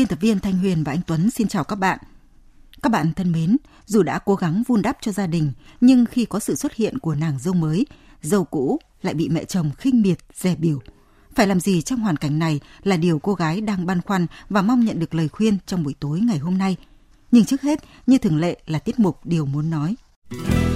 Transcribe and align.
Biên 0.00 0.08
tập 0.08 0.18
viên 0.20 0.40
Thanh 0.40 0.58
Huyền 0.58 0.84
và 0.84 0.92
anh 0.92 1.00
Tuấn 1.06 1.30
xin 1.30 1.48
chào 1.48 1.64
các 1.64 1.76
bạn. 1.76 1.98
Các 2.82 2.92
bạn 2.92 3.12
thân 3.12 3.32
mến, 3.32 3.56
dù 3.86 4.02
đã 4.02 4.18
cố 4.18 4.34
gắng 4.34 4.62
vun 4.66 4.82
đắp 4.82 4.96
cho 5.00 5.12
gia 5.12 5.26
đình, 5.26 5.52
nhưng 5.80 6.06
khi 6.06 6.24
có 6.24 6.38
sự 6.38 6.54
xuất 6.54 6.74
hiện 6.74 6.98
của 6.98 7.14
nàng 7.14 7.38
dâu 7.38 7.54
mới, 7.54 7.86
dâu 8.22 8.44
cũ 8.44 8.78
lại 9.02 9.14
bị 9.14 9.28
mẹ 9.28 9.44
chồng 9.44 9.70
khinh 9.78 10.02
miệt, 10.02 10.18
dè 10.34 10.56
biểu. 10.56 10.78
Phải 11.34 11.46
làm 11.46 11.60
gì 11.60 11.82
trong 11.82 12.00
hoàn 12.00 12.16
cảnh 12.16 12.38
này 12.38 12.60
là 12.82 12.96
điều 12.96 13.18
cô 13.18 13.34
gái 13.34 13.60
đang 13.60 13.86
băn 13.86 14.02
khoăn 14.02 14.26
và 14.48 14.62
mong 14.62 14.84
nhận 14.84 14.98
được 14.98 15.14
lời 15.14 15.28
khuyên 15.28 15.58
trong 15.66 15.82
buổi 15.82 15.94
tối 16.00 16.20
ngày 16.20 16.38
hôm 16.38 16.58
nay. 16.58 16.76
Nhưng 17.30 17.44
trước 17.44 17.62
hết, 17.62 17.84
như 18.06 18.18
thường 18.18 18.38
lệ 18.38 18.60
là 18.66 18.78
tiết 18.78 18.98
mục 18.98 19.20
Điều 19.24 19.46
muốn 19.46 19.70
nói. 19.70 19.94
À 20.30 20.69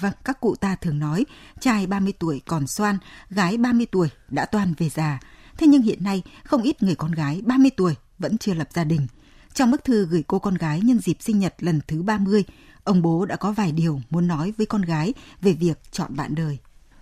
vâng, 0.00 0.12
các 0.24 0.40
cụ 0.40 0.54
ta 0.60 0.76
thường 0.76 0.98
nói, 0.98 1.26
trai 1.60 1.86
30 1.86 2.12
tuổi 2.18 2.40
còn 2.46 2.66
xoan, 2.66 2.98
gái 3.30 3.56
30 3.56 3.86
tuổi 3.92 4.08
đã 4.28 4.46
toan 4.46 4.74
về 4.78 4.88
già. 4.88 5.20
Thế 5.58 5.66
nhưng 5.66 5.82
hiện 5.82 6.04
nay, 6.04 6.22
không 6.44 6.62
ít 6.62 6.82
người 6.82 6.94
con 6.94 7.12
gái 7.12 7.42
30 7.44 7.70
tuổi 7.76 7.94
vẫn 8.18 8.38
chưa 8.38 8.54
lập 8.54 8.68
gia 8.72 8.84
đình. 8.84 9.06
Trong 9.54 9.70
bức 9.70 9.84
thư 9.84 10.06
gửi 10.06 10.24
cô 10.26 10.38
con 10.38 10.54
gái 10.54 10.80
nhân 10.80 10.98
dịp 10.98 11.16
sinh 11.20 11.38
nhật 11.38 11.54
lần 11.58 11.80
thứ 11.88 12.02
30, 12.02 12.44
ông 12.84 13.02
bố 13.02 13.26
đã 13.26 13.36
có 13.36 13.52
vài 13.52 13.72
điều 13.72 14.00
muốn 14.10 14.26
nói 14.26 14.52
với 14.56 14.66
con 14.66 14.82
gái 14.82 15.14
về 15.40 15.52
việc 15.52 15.78
chọn 15.92 16.16
bạn 16.16 16.34
đời. 16.34 16.58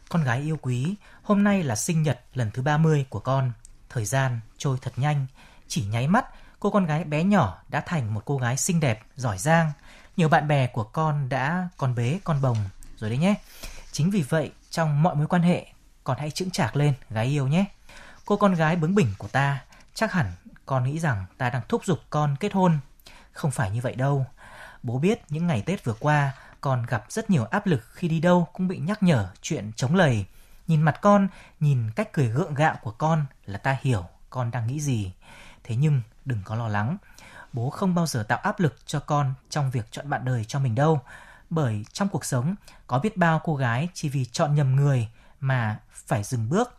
Con 0.09 0.25
gái 0.25 0.41
yêu 0.41 0.59
quý, 0.63 0.95
hôm 1.23 1.45
nay 1.45 1.63
là 1.63 1.77
sinh 1.77 2.03
nhật 2.03 2.21
lần 2.35 2.51
thứ 2.55 2.63
30 2.63 3.07
của 3.09 3.21
con. 3.21 3.53
Thời 3.89 4.05
gian 4.05 4.41
trôi 4.59 4.79
thật 4.83 4.93
nhanh, 4.97 5.27
chỉ 5.69 5.85
nháy 5.85 6.09
mắt, 6.09 6.27
cô 6.61 6.71
con 6.71 6.87
gái 6.87 7.05
bé 7.05 7.25
nhỏ 7.25 7.63
đã 7.69 7.83
thành 7.87 8.15
một 8.15 8.23
cô 8.25 8.37
gái 8.37 8.57
xinh 8.57 8.81
đẹp, 8.81 9.01
giỏi 9.17 9.39
giang. 9.39 9.73
Nhiều 10.17 10.29
bạn 10.29 10.49
bè 10.49 10.67
của 10.67 10.85
con 10.85 11.29
đã 11.29 11.69
con 11.77 11.95
bế, 11.95 12.19
con 12.25 12.43
bồng 12.43 12.57
rồi 12.99 13.11
đấy 13.11 13.19
nhé. 13.19 13.35
Chính 13.93 14.11
vì 14.11 14.23
vậy, 14.23 14.53
trong 14.71 15.03
mọi 15.03 15.15
mối 15.15 15.27
quan 15.27 15.43
hệ, 15.43 15.67
con 16.05 16.19
hãy 16.19 16.31
chững 16.31 16.51
chạc 16.51 16.77
lên, 16.77 16.95
gái 17.11 17.27
yêu 17.27 17.47
nhé. 17.47 17.65
Cô 18.25 18.37
con 18.37 18.55
gái 18.55 18.77
bướng 18.77 18.95
bỉnh 18.95 19.15
của 19.19 19.29
ta, 19.29 19.65
chắc 19.95 20.13
hẳn 20.13 20.33
con 20.67 20.85
nghĩ 20.85 20.99
rằng 20.99 21.25
ta 21.39 21.51
đang 21.51 21.63
thúc 21.69 21.85
giục 21.85 21.99
con 22.11 22.37
kết 22.41 22.53
hôn. 22.53 22.79
Không 23.33 23.51
phải 23.51 23.71
như 23.71 23.81
vậy 23.81 23.95
đâu. 23.95 24.27
Bố 24.83 24.99
biết 24.99 25.21
những 25.29 25.47
ngày 25.47 25.63
Tết 25.67 25.85
vừa 25.85 25.95
qua, 26.01 26.33
con 26.61 26.87
gặp 26.87 27.05
rất 27.09 27.31
nhiều 27.31 27.45
áp 27.45 27.67
lực 27.67 27.81
khi 27.93 28.09
đi 28.09 28.21
đâu 28.21 28.49
cũng 28.53 28.69
bị 28.69 28.79
nhắc 28.79 29.03
nhở 29.03 29.29
chuyện 29.43 29.73
chống 29.77 29.95
lầy. 29.95 30.25
Nhìn 30.67 30.83
mặt 30.83 30.99
con, 31.03 31.29
nhìn 31.61 31.91
cách 31.97 32.13
cười 32.13 32.29
gượng 32.29 32.55
gạo 32.55 32.77
của 32.83 32.91
con 32.91 33.25
là 33.47 33.59
ta 33.59 33.77
hiểu 33.81 34.05
con 34.31 34.51
đang 34.51 34.67
nghĩ 34.67 34.81
gì. 34.81 35.13
Thế 35.65 35.77
nhưng 35.77 36.03
đừng 36.25 36.39
có 36.45 36.55
lo 36.55 36.69
lắng. 36.69 36.97
Bố 37.53 37.71
không 37.71 37.95
bao 37.95 38.07
giờ 38.07 38.25
tạo 38.29 38.39
áp 38.39 38.61
lực 38.61 38.87
cho 38.87 39.01
con 39.01 39.35
trong 39.51 39.71
việc 39.71 39.87
chọn 39.91 40.11
bạn 40.11 40.25
đời 40.25 40.45
cho 40.45 40.59
mình 40.59 40.75
đâu 40.75 41.01
bởi 41.51 41.85
trong 41.93 42.09
cuộc 42.09 42.25
sống 42.25 42.55
có 42.87 42.99
biết 42.99 43.17
bao 43.17 43.41
cô 43.45 43.57
gái 43.57 43.89
chỉ 43.95 44.09
vì 44.09 44.25
chọn 44.25 44.55
nhầm 44.55 44.77
người 44.77 45.09
mà 45.41 45.81
phải 45.91 46.23
dừng 46.25 46.49
bước 46.49 46.79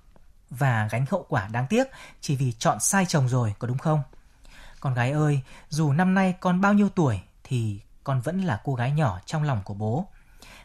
và 0.49 0.87
gánh 0.91 1.05
hậu 1.09 1.25
quả 1.29 1.47
đáng 1.47 1.67
tiếc 1.67 1.87
chỉ 2.21 2.35
vì 2.35 2.51
chọn 2.51 2.79
sai 2.79 3.05
chồng 3.05 3.29
rồi 3.29 3.53
có 3.59 3.67
đúng 3.67 3.77
không? 3.77 4.01
Con 4.79 4.93
gái 4.93 5.11
ơi, 5.11 5.41
dù 5.69 5.91
năm 5.91 6.13
nay 6.13 6.35
con 6.39 6.61
bao 6.61 6.73
nhiêu 6.73 6.89
tuổi 6.89 7.21
thì 7.43 7.79
con 8.03 8.21
vẫn 8.21 8.41
là 8.41 8.61
cô 8.63 8.75
gái 8.75 8.91
nhỏ 8.91 9.19
trong 9.25 9.43
lòng 9.43 9.61
của 9.65 9.73
bố. 9.73 10.07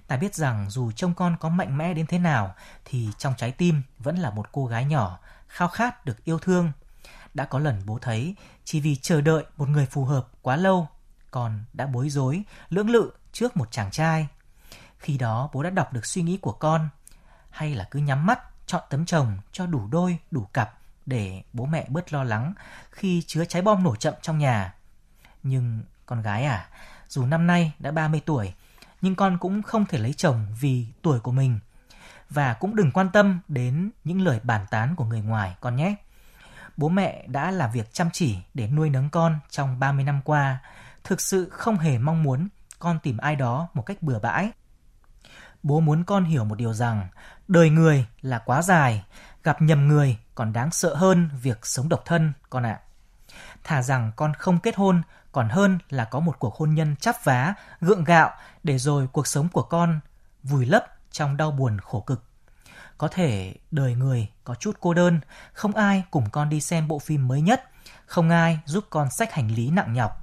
Ta 0.07 0.17
biết 0.17 0.35
rằng 0.35 0.71
dù 0.71 0.93
trông 0.93 1.15
con 1.15 1.37
có 1.41 1.49
mạnh 1.49 1.79
mẽ 1.79 1.95
đến 1.95 2.07
thế 2.07 2.19
nào 2.19 2.55
thì 2.85 3.09
trong 3.19 3.35
trái 3.37 3.53
tim 3.53 3.83
vẫn 3.99 4.17
là 4.17 4.31
một 4.31 4.53
cô 4.53 4.67
gái 4.67 4.85
nhỏ, 4.85 5.19
khao 5.49 5.69
khát 5.69 6.05
được 6.05 6.25
yêu 6.25 6.39
thương. 6.39 6.73
Đã 7.35 7.45
có 7.45 7.59
lần 7.59 7.83
bố 7.87 7.99
thấy 8.03 8.35
chỉ 8.65 8.81
vì 8.81 8.97
chờ 8.97 9.21
đợi 9.21 9.45
một 9.57 9.69
người 9.69 9.87
phù 9.87 10.05
hợp 10.05 10.29
quá 10.43 10.57
lâu, 10.57 10.89
con 11.31 11.65
đã 11.73 11.87
bối 11.87 12.11
rối, 12.11 12.43
lưỡng 12.69 12.91
lự 12.91 13.11
trước 13.35 13.57
một 13.57 13.71
chàng 13.71 13.91
trai. 13.91 14.29
Khi 14.99 15.19
đó 15.19 15.51
bố 15.53 15.63
đã 15.63 15.71
đọc 15.71 15.93
được 15.93 16.07
suy 16.07 16.23
nghĩ 16.23 16.37
của 16.37 16.53
con, 16.53 16.89
hay 17.51 17.75
là 17.75 17.89
cứ 17.91 17.99
nhắm 17.99 18.27
mắt 18.27 18.41
chọn 18.67 18.83
tấm 18.91 19.07
chồng 19.07 19.39
cho 19.53 19.67
đủ 19.67 19.87
đôi, 19.87 20.19
đủ 20.31 20.45
cặp 20.53 20.79
để 21.07 21.43
bố 21.53 21.67
mẹ 21.67 21.87
bớt 21.89 22.13
lo 22.13 22.25
lắng 22.25 22.55
khi 22.91 23.23
chứa 23.27 23.45
trái 23.45 23.63
bom 23.63 23.83
nổ 23.83 23.97
chậm 23.97 24.15
trong 24.23 24.39
nhà. 24.39 24.75
Nhưng 25.43 25.83
con 26.07 26.23
gái 26.23 26.45
à, 26.45 26.69
dù 27.09 27.27
năm 27.27 27.47
nay 27.47 27.73
đã 27.79 27.91
30 27.91 28.23
tuổi, 28.27 28.55
nhưng 29.01 29.15
con 29.15 29.39
cũng 29.39 29.63
không 29.63 29.87
thể 29.87 29.99
lấy 29.99 30.13
chồng 30.13 30.47
vì 30.61 30.87
tuổi 31.03 31.21
của 31.21 31.33
mình. 31.33 31.59
Và 32.31 32.55
cũng 32.55 32.77
đừng 32.77 32.91
quan 32.91 33.11
tâm 33.11 33.41
đến 33.49 33.91
những 34.05 34.21
lời 34.21 34.41
bàn 34.43 34.67
tán 34.71 34.97
của 34.97 35.05
người 35.05 35.21
ngoài 35.21 35.57
con 35.61 35.77
nhé. 35.77 35.95
Bố 36.77 36.89
mẹ 36.89 37.25
đã 37.27 37.51
làm 37.51 37.73
việc 37.73 37.93
chăm 37.93 38.11
chỉ 38.13 38.39
để 38.55 38.69
nuôi 38.69 38.91
nấng 38.91 39.11
con 39.11 39.39
trong 39.51 39.79
30 39.79 40.05
năm 40.05 40.21
qua, 40.25 40.59
thực 41.05 41.21
sự 41.21 41.49
không 41.49 41.79
hề 41.79 41.99
mong 41.99 42.23
muốn 42.23 42.49
con 42.85 42.99
tìm 42.99 43.17
ai 43.17 43.37
đó 43.37 43.69
một 43.75 43.83
cách 43.83 44.03
bừa 44.03 44.19
bãi. 44.19 44.51
Bố 45.63 45.81
muốn 45.81 46.05
con 46.05 46.25
hiểu 46.25 46.45
một 46.45 46.55
điều 46.55 46.73
rằng, 46.73 47.09
đời 47.49 47.71
người 47.71 48.07
là 48.21 48.39
quá 48.39 48.63
dài, 48.63 49.05
gặp 49.43 49.63
nhầm 49.63 49.89
người 49.89 50.19
còn 50.35 50.53
đáng 50.53 50.71
sợ 50.71 50.95
hơn 50.95 51.31
việc 51.43 51.67
sống 51.67 51.89
độc 51.89 52.03
thân, 52.05 52.33
con 52.51 52.67
ạ. 52.67 52.81
À. 52.81 52.85
Thà 53.65 53.83
rằng 53.83 54.13
con 54.17 54.35
không 54.35 54.59
kết 54.59 54.77
hôn 54.77 55.03
còn 55.33 55.49
hơn 55.49 55.79
là 55.91 56.05
có 56.05 56.21
một 56.21 56.39
cuộc 56.39 56.55
hôn 56.55 56.75
nhân 56.75 56.97
chắp 56.97 57.25
vá, 57.25 57.55
gượng 57.81 58.05
gạo 58.05 58.31
để 58.63 58.79
rồi 58.79 59.09
cuộc 59.13 59.27
sống 59.27 59.49
của 59.49 59.63
con 59.63 60.01
vùi 60.43 60.67
lấp 60.67 60.85
trong 61.11 61.37
đau 61.37 61.51
buồn 61.51 61.79
khổ 61.79 62.01
cực. 62.01 62.25
Có 62.99 63.09
thể 63.09 63.55
đời 63.71 63.95
người 63.95 64.29
có 64.45 64.55
chút 64.55 64.77
cô 64.81 64.95
đơn, 64.95 65.21
không 65.53 65.75
ai 65.75 66.05
cùng 66.11 66.31
con 66.31 66.49
đi 66.49 66.61
xem 66.61 66.89
bộ 66.89 66.99
phim 66.99 67.29
mới 67.29 67.41
nhất, 67.41 67.71
không 68.07 68.31
ai 68.31 68.61
giúp 68.65 68.85
con 68.91 69.11
sách 69.11 69.33
hành 69.33 69.49
lý 69.49 69.71
nặng 69.71 69.93
nhọc, 69.93 70.23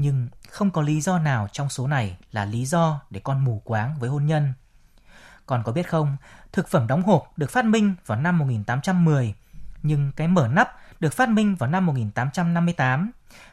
nhưng 0.00 0.28
không 0.48 0.70
có 0.70 0.82
lý 0.82 1.00
do 1.00 1.18
nào 1.18 1.48
trong 1.52 1.68
số 1.68 1.86
này 1.86 2.16
là 2.32 2.44
lý 2.44 2.66
do 2.66 3.00
để 3.10 3.20
con 3.24 3.44
mù 3.44 3.62
quáng 3.64 3.98
với 3.98 4.10
hôn 4.10 4.26
nhân. 4.26 4.52
Còn 5.46 5.62
có 5.62 5.72
biết 5.72 5.88
không, 5.88 6.16
thực 6.52 6.68
phẩm 6.68 6.86
đóng 6.86 7.02
hộp 7.02 7.38
được 7.38 7.50
phát 7.50 7.64
minh 7.64 7.94
vào 8.06 8.20
năm 8.20 8.38
1810, 8.38 9.34
nhưng 9.82 10.12
cái 10.16 10.28
mở 10.28 10.48
nắp 10.48 10.76
được 11.00 11.12
phát 11.12 11.28
minh 11.28 11.56
vào 11.56 11.70
năm 11.70 11.86
1858. 11.86 13.10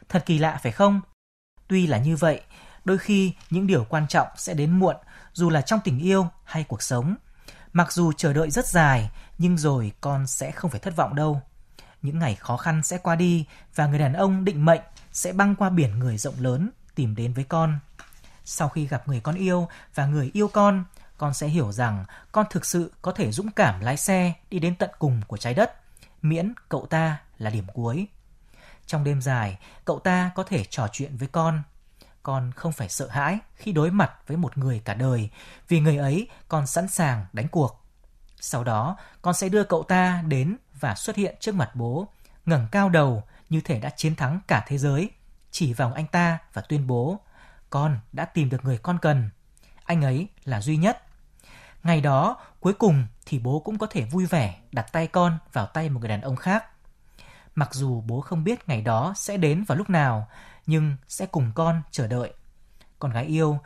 Thật 0.08 0.22
kỳ 0.26 0.38
lạ 0.38 0.60
phải 0.62 0.72
không? 0.72 1.00
Tuy 1.68 1.86
là 1.86 1.98
như 1.98 2.16
vậy, 2.16 2.40
đôi 2.84 2.98
khi 2.98 3.32
những 3.50 3.66
điều 3.66 3.84
quan 3.84 4.08
trọng 4.08 4.28
sẽ 4.36 4.54
đến 4.54 4.78
muộn 4.78 4.96
dù 5.32 5.50
là 5.50 5.60
trong 5.60 5.80
tình 5.84 5.98
yêu 5.98 6.28
hay 6.44 6.64
cuộc 6.64 6.82
sống. 6.82 7.16
Mặc 7.72 7.92
dù 7.92 8.12
chờ 8.12 8.32
đợi 8.32 8.50
rất 8.50 8.66
dài, 8.66 9.10
nhưng 9.38 9.58
rồi 9.58 9.92
con 10.00 10.26
sẽ 10.26 10.50
không 10.50 10.70
phải 10.70 10.80
thất 10.80 10.96
vọng 10.96 11.14
đâu. 11.14 11.42
Những 12.02 12.18
ngày 12.18 12.34
khó 12.34 12.56
khăn 12.56 12.82
sẽ 12.82 12.98
qua 12.98 13.16
đi 13.16 13.44
và 13.74 13.86
người 13.86 13.98
đàn 13.98 14.12
ông 14.12 14.44
định 14.44 14.64
mệnh 14.64 14.80
sẽ 15.18 15.32
băng 15.32 15.54
qua 15.54 15.70
biển 15.70 15.98
người 15.98 16.18
rộng 16.18 16.34
lớn 16.38 16.70
tìm 16.94 17.14
đến 17.16 17.32
với 17.32 17.44
con. 17.44 17.78
Sau 18.44 18.68
khi 18.68 18.86
gặp 18.86 19.08
người 19.08 19.20
con 19.20 19.34
yêu 19.34 19.68
và 19.94 20.06
người 20.06 20.30
yêu 20.32 20.48
con, 20.48 20.84
con 21.16 21.34
sẽ 21.34 21.46
hiểu 21.46 21.72
rằng 21.72 22.04
con 22.32 22.46
thực 22.50 22.66
sự 22.66 22.92
có 23.02 23.12
thể 23.12 23.32
dũng 23.32 23.50
cảm 23.50 23.80
lái 23.80 23.96
xe 23.96 24.32
đi 24.50 24.58
đến 24.58 24.74
tận 24.74 24.90
cùng 24.98 25.20
của 25.26 25.36
trái 25.36 25.54
đất, 25.54 25.74
miễn 26.22 26.52
cậu 26.68 26.86
ta 26.86 27.20
là 27.38 27.50
điểm 27.50 27.64
cuối. 27.74 28.06
Trong 28.86 29.04
đêm 29.04 29.22
dài, 29.22 29.58
cậu 29.84 29.98
ta 29.98 30.30
có 30.34 30.42
thể 30.42 30.64
trò 30.64 30.88
chuyện 30.92 31.16
với 31.16 31.28
con. 31.28 31.62
Con 32.22 32.52
không 32.56 32.72
phải 32.72 32.88
sợ 32.88 33.08
hãi 33.08 33.38
khi 33.54 33.72
đối 33.72 33.90
mặt 33.90 34.12
với 34.26 34.36
một 34.36 34.58
người 34.58 34.82
cả 34.84 34.94
đời, 34.94 35.30
vì 35.68 35.80
người 35.80 35.96
ấy 35.96 36.28
còn 36.48 36.66
sẵn 36.66 36.88
sàng 36.88 37.26
đánh 37.32 37.48
cuộc. 37.48 37.84
Sau 38.40 38.64
đó, 38.64 38.96
con 39.22 39.34
sẽ 39.34 39.48
đưa 39.48 39.64
cậu 39.64 39.82
ta 39.82 40.22
đến 40.26 40.56
và 40.80 40.94
xuất 40.94 41.16
hiện 41.16 41.36
trước 41.40 41.54
mặt 41.54 41.70
bố, 41.74 42.08
ngẩng 42.46 42.68
cao 42.70 42.88
đầu 42.88 43.22
như 43.48 43.60
thể 43.60 43.80
đã 43.80 43.90
chiến 43.90 44.14
thắng 44.14 44.40
cả 44.48 44.64
thế 44.66 44.78
giới, 44.78 45.10
chỉ 45.50 45.72
vào 45.72 45.92
anh 45.92 46.06
ta 46.06 46.38
và 46.52 46.62
tuyên 46.62 46.86
bố, 46.86 47.20
con 47.70 47.98
đã 48.12 48.24
tìm 48.24 48.48
được 48.50 48.64
người 48.64 48.78
con 48.78 48.98
cần. 48.98 49.30
Anh 49.84 50.02
ấy 50.02 50.28
là 50.44 50.60
duy 50.60 50.76
nhất. 50.76 51.02
Ngày 51.82 52.00
đó, 52.00 52.36
cuối 52.60 52.72
cùng 52.72 53.06
thì 53.26 53.38
bố 53.38 53.60
cũng 53.60 53.78
có 53.78 53.86
thể 53.86 54.04
vui 54.04 54.26
vẻ 54.26 54.60
đặt 54.72 54.92
tay 54.92 55.06
con 55.06 55.38
vào 55.52 55.66
tay 55.66 55.90
một 55.90 56.00
người 56.00 56.08
đàn 56.08 56.20
ông 56.20 56.36
khác. 56.36 56.64
Mặc 57.54 57.74
dù 57.74 58.00
bố 58.00 58.20
không 58.20 58.44
biết 58.44 58.68
ngày 58.68 58.82
đó 58.82 59.12
sẽ 59.16 59.36
đến 59.36 59.64
vào 59.64 59.78
lúc 59.78 59.90
nào, 59.90 60.28
nhưng 60.66 60.96
sẽ 61.08 61.26
cùng 61.26 61.52
con 61.54 61.82
chờ 61.90 62.06
đợi. 62.06 62.32
Con 62.98 63.10
gái 63.10 63.24
yêu, 63.24 63.58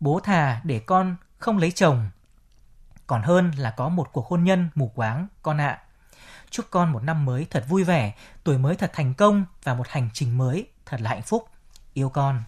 bố 0.00 0.20
thà 0.20 0.60
để 0.64 0.78
con 0.78 1.16
không 1.38 1.58
lấy 1.58 1.70
chồng, 1.70 2.10
còn 3.06 3.22
hơn 3.22 3.50
là 3.50 3.70
có 3.70 3.88
một 3.88 4.12
cuộc 4.12 4.26
hôn 4.26 4.44
nhân 4.44 4.68
mù 4.74 4.92
quáng 4.94 5.28
con 5.42 5.60
ạ. 5.60 5.82
Chúc 6.50 6.66
con 6.70 6.92
một 6.92 7.02
năm 7.02 7.24
mới 7.24 7.46
thật 7.50 7.64
vui 7.68 7.84
vẻ, 7.84 8.14
tuổi 8.44 8.58
mới 8.58 8.76
thật 8.76 8.90
thành 8.94 9.14
công 9.14 9.44
và 9.64 9.74
một 9.74 9.88
hành 9.88 10.08
trình 10.14 10.38
mới 10.38 10.66
thật 10.86 11.00
là 11.00 11.10
hạnh 11.10 11.22
phúc. 11.22 11.48
Yêu 11.94 12.08
con. 12.08 12.42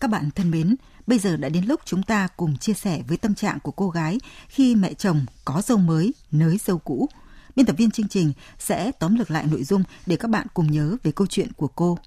Các 0.00 0.10
bạn 0.10 0.30
thân 0.30 0.50
mến, 0.50 0.76
bây 1.06 1.18
giờ 1.18 1.36
đã 1.36 1.48
đến 1.48 1.64
lúc 1.64 1.80
chúng 1.84 2.02
ta 2.02 2.28
cùng 2.36 2.56
chia 2.56 2.74
sẻ 2.74 3.02
với 3.08 3.16
tâm 3.16 3.34
trạng 3.34 3.60
của 3.60 3.72
cô 3.72 3.90
gái 3.90 4.18
khi 4.48 4.76
mẹ 4.76 4.94
chồng 4.94 5.26
có 5.44 5.62
dâu 5.64 5.78
mới, 5.78 6.14
nới 6.30 6.58
dâu 6.64 6.78
cũ. 6.78 7.08
Biên 7.56 7.66
tập 7.66 7.76
viên 7.78 7.90
chương 7.90 8.08
trình 8.08 8.32
sẽ 8.58 8.92
tóm 8.98 9.14
lược 9.14 9.30
lại 9.30 9.46
nội 9.50 9.64
dung 9.64 9.82
để 10.06 10.16
các 10.16 10.30
bạn 10.30 10.46
cùng 10.54 10.70
nhớ 10.70 10.96
về 11.02 11.12
câu 11.12 11.26
chuyện 11.26 11.52
của 11.56 11.68
cô. 11.68 11.98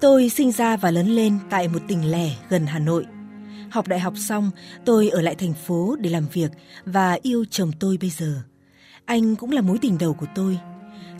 Tôi 0.00 0.28
sinh 0.28 0.52
ra 0.52 0.76
và 0.76 0.90
lớn 0.90 1.06
lên 1.08 1.38
tại 1.50 1.68
một 1.68 1.80
tỉnh 1.88 2.10
lẻ 2.10 2.30
gần 2.48 2.66
Hà 2.66 2.78
Nội– 2.78 3.06
Học 3.70 3.88
đại 3.88 4.00
học 4.00 4.14
xong, 4.16 4.50
tôi 4.84 5.08
ở 5.08 5.20
lại 5.20 5.34
thành 5.34 5.54
phố 5.54 5.96
để 6.00 6.10
làm 6.10 6.26
việc 6.32 6.50
và 6.84 7.18
yêu 7.22 7.44
chồng 7.50 7.70
tôi 7.80 7.96
bây 8.00 8.10
giờ. 8.10 8.42
Anh 9.04 9.36
cũng 9.36 9.52
là 9.52 9.60
mối 9.60 9.78
tình 9.82 9.98
đầu 9.98 10.14
của 10.14 10.26
tôi. 10.34 10.58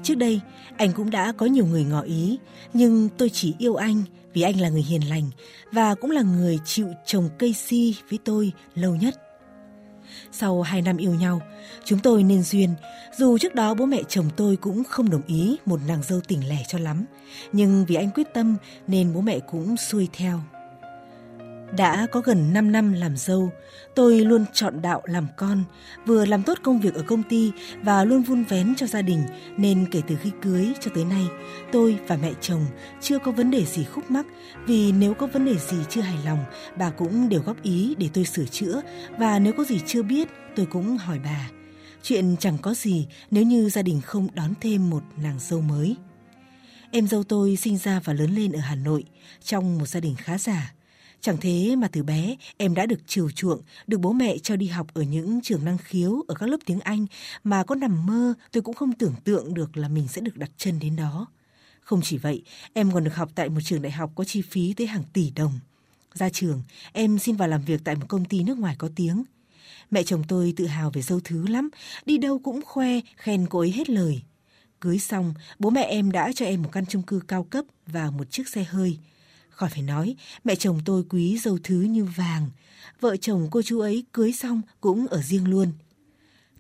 Trước 0.03 0.15
đây, 0.15 0.41
anh 0.77 0.93
cũng 0.93 1.11
đã 1.11 1.33
có 1.33 1.47
nhiều 1.47 1.67
người 1.67 1.85
ngỏ 1.85 2.01
ý, 2.01 2.39
nhưng 2.75 3.09
tôi 3.17 3.31
chỉ 3.31 3.55
yêu 3.59 3.75
anh 3.75 4.03
vì 4.33 4.43
anh 4.43 4.61
là 4.61 4.69
người 4.69 4.83
hiền 4.83 5.09
lành 5.09 5.31
và 5.73 5.95
cũng 5.95 6.11
là 6.11 6.23
người 6.23 6.59
chịu 6.65 6.89
trồng 7.07 7.29
cây 7.39 7.53
si 7.53 7.97
với 8.11 8.19
tôi 8.25 8.53
lâu 8.75 8.97
nhất. 8.97 9.15
Sau 10.33 10.63
hai 10.63 10.83
năm 10.83 10.97
yêu 10.97 11.15
nhau, 11.15 11.41
chúng 11.85 11.99
tôi 11.99 12.23
nên 12.23 12.43
duyên, 12.43 12.75
dù 13.19 13.39
trước 13.39 13.55
đó 13.55 13.75
bố 13.75 13.87
mẹ 13.87 14.03
chồng 14.09 14.31
tôi 14.37 14.57
cũng 14.57 14.85
không 14.85 15.11
đồng 15.11 15.23
ý 15.27 15.57
một 15.67 15.81
nàng 15.89 16.03
dâu 16.03 16.21
tỉnh 16.21 16.49
lẻ 16.49 16.63
cho 16.69 16.79
lắm, 16.79 17.05
nhưng 17.53 17.85
vì 17.85 17.95
anh 17.95 18.11
quyết 18.11 18.27
tâm 18.35 18.57
nên 18.87 19.15
bố 19.15 19.21
mẹ 19.21 19.39
cũng 19.39 19.77
xuôi 19.77 20.09
theo. 20.13 20.41
Đã 21.77 22.07
có 22.13 22.21
gần 22.21 22.53
5 22.53 22.73
năm 22.73 22.93
làm 22.93 23.17
dâu, 23.17 23.53
tôi 23.95 24.21
luôn 24.21 24.45
chọn 24.53 24.83
đạo 24.83 25.03
làm 25.05 25.27
con, 25.37 25.65
vừa 26.07 26.25
làm 26.25 26.43
tốt 26.43 26.59
công 26.63 26.81
việc 26.81 26.95
ở 26.95 27.03
công 27.03 27.23
ty 27.23 27.53
và 27.83 28.05
luôn 28.05 28.23
vun 28.23 28.45
vén 28.45 28.75
cho 28.77 28.87
gia 28.87 29.03
đình, 29.03 29.23
nên 29.57 29.87
kể 29.91 30.03
từ 30.09 30.17
khi 30.17 30.31
cưới 30.43 30.69
cho 30.81 30.91
tới 30.95 31.05
nay, 31.05 31.27
tôi 31.73 31.99
và 32.07 32.17
mẹ 32.17 32.33
chồng 32.41 32.67
chưa 33.01 33.19
có 33.19 33.33
vấn 33.33 33.51
đề 33.51 33.65
gì 33.65 33.85
khúc 33.85 34.11
mắc, 34.11 34.27
vì 34.67 34.93
nếu 34.93 35.15
có 35.15 35.27
vấn 35.27 35.45
đề 35.45 35.59
gì 35.59 35.77
chưa 35.89 36.01
hài 36.01 36.25
lòng, 36.25 36.45
bà 36.79 36.91
cũng 36.91 37.29
đều 37.29 37.43
góp 37.43 37.63
ý 37.63 37.95
để 37.99 38.09
tôi 38.15 38.25
sửa 38.25 38.45
chữa 38.45 38.83
và 39.19 39.39
nếu 39.39 39.53
có 39.53 39.65
gì 39.65 39.81
chưa 39.87 40.03
biết, 40.03 40.29
tôi 40.57 40.67
cũng 40.67 40.97
hỏi 40.97 41.19
bà. 41.25 41.51
Chuyện 42.03 42.37
chẳng 42.37 42.59
có 42.59 42.75
gì 42.75 43.07
nếu 43.31 43.45
như 43.45 43.71
gia 43.71 43.83
đình 43.83 44.01
không 44.01 44.29
đón 44.35 44.55
thêm 44.61 44.91
một 44.91 45.03
nàng 45.17 45.39
dâu 45.41 45.61
mới. 45.61 45.97
Em 46.91 47.09
dâu 47.09 47.25
tôi 47.25 47.57
sinh 47.57 47.79
ra 47.79 48.01
và 48.05 48.13
lớn 48.13 48.31
lên 48.31 48.53
ở 48.53 48.61
Hà 48.61 48.75
Nội, 48.75 49.05
trong 49.43 49.79
một 49.79 49.87
gia 49.87 50.01
đình 50.01 50.15
khá 50.19 50.39
giả. 50.39 50.73
Chẳng 51.21 51.37
thế 51.41 51.77
mà 51.77 51.89
từ 51.89 52.03
bé 52.03 52.37
em 52.57 52.75
đã 52.75 52.87
được 52.87 53.01
chiều 53.07 53.31
chuộng, 53.31 53.61
được 53.87 53.99
bố 53.99 54.13
mẹ 54.13 54.39
cho 54.39 54.57
đi 54.57 54.67
học 54.67 54.87
ở 54.95 55.03
những 55.03 55.41
trường 55.43 55.65
năng 55.65 55.79
khiếu 55.79 56.25
ở 56.29 56.35
các 56.35 56.47
lớp 56.47 56.59
tiếng 56.67 56.81
Anh 56.81 57.07
mà 57.45 57.65
có 57.65 57.75
nằm 57.75 58.07
mơ 58.07 58.35
tôi 58.53 58.63
cũng 58.63 58.75
không 58.75 58.93
tưởng 58.93 59.15
tượng 59.25 59.55
được 59.55 59.77
là 59.77 59.89
mình 59.89 60.09
sẽ 60.09 60.21
được 60.21 60.37
đặt 60.37 60.51
chân 60.57 60.79
đến 60.79 60.97
đó. 60.97 61.27
Không 61.81 62.01
chỉ 62.03 62.19
vậy, 62.19 62.43
em 62.73 62.93
còn 62.93 63.05
được 63.05 63.15
học 63.15 63.31
tại 63.35 63.49
một 63.49 63.61
trường 63.65 63.83
đại 63.83 63.93
học 63.93 64.13
có 64.15 64.25
chi 64.25 64.43
phí 64.43 64.75
tới 64.75 64.87
hàng 64.87 65.05
tỷ 65.13 65.31
đồng. 65.37 65.53
Ra 66.15 66.29
trường, 66.29 66.63
em 66.93 67.19
xin 67.19 67.37
vào 67.37 67.49
làm 67.49 67.63
việc 67.63 67.81
tại 67.85 67.95
một 67.95 68.07
công 68.09 68.25
ty 68.25 68.43
nước 68.43 68.59
ngoài 68.59 68.75
có 68.79 68.89
tiếng. 68.97 69.25
Mẹ 69.91 70.03
chồng 70.03 70.23
tôi 70.29 70.55
tự 70.57 70.67
hào 70.67 70.91
về 70.91 71.03
dâu 71.03 71.21
thứ 71.25 71.47
lắm, 71.47 71.71
đi 72.07 72.19
đâu 72.19 72.39
cũng 72.39 72.61
khoe, 72.65 73.01
khen 73.17 73.47
cô 73.51 73.59
ấy 73.59 73.71
hết 73.71 73.91
lời. 73.91 74.23
Cưới 74.81 74.99
xong, 74.99 75.35
bố 75.59 75.71
mẹ 75.71 75.83
em 75.83 76.13
đã 76.13 76.33
cho 76.35 76.45
em 76.47 76.63
một 76.63 76.69
căn 76.73 76.87
chung 76.87 77.03
cư 77.03 77.21
cao 77.29 77.45
cấp 77.45 77.65
và 77.87 78.11
một 78.11 78.31
chiếc 78.31 78.49
xe 78.49 78.65
hơi. 78.65 78.99
Khỏi 79.59 79.71
phải 79.71 79.83
nói, 79.83 80.17
mẹ 80.45 80.55
chồng 80.55 80.81
tôi 80.85 81.05
quý 81.09 81.39
dâu 81.39 81.59
thứ 81.65 81.81
như 81.81 82.05
vàng. 82.05 82.51
Vợ 83.01 83.17
chồng 83.17 83.49
cô 83.51 83.63
chú 83.63 83.81
ấy 83.81 84.05
cưới 84.13 84.33
xong 84.33 84.63
cũng 84.81 85.07
ở 85.07 85.23
riêng 85.23 85.51
luôn. 85.51 85.73